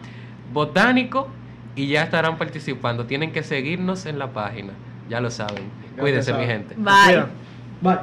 botánico 0.53 1.29
y 1.77 1.89
ya 1.89 2.05
estarán 2.05 2.39
participando. 2.39 3.07
Tienen 3.07 3.33
que 3.33 3.43
seguirnos 3.43 4.07
en 4.07 4.19
la 4.19 4.33
página. 4.33 4.73
Ya 5.09 5.21
lo 5.21 5.31
saben. 5.31 5.65
Cuídense, 5.99 6.33
mi 6.33 6.47
gente. 6.47 6.75
Bye. 6.77 7.25
Bye. 7.81 7.99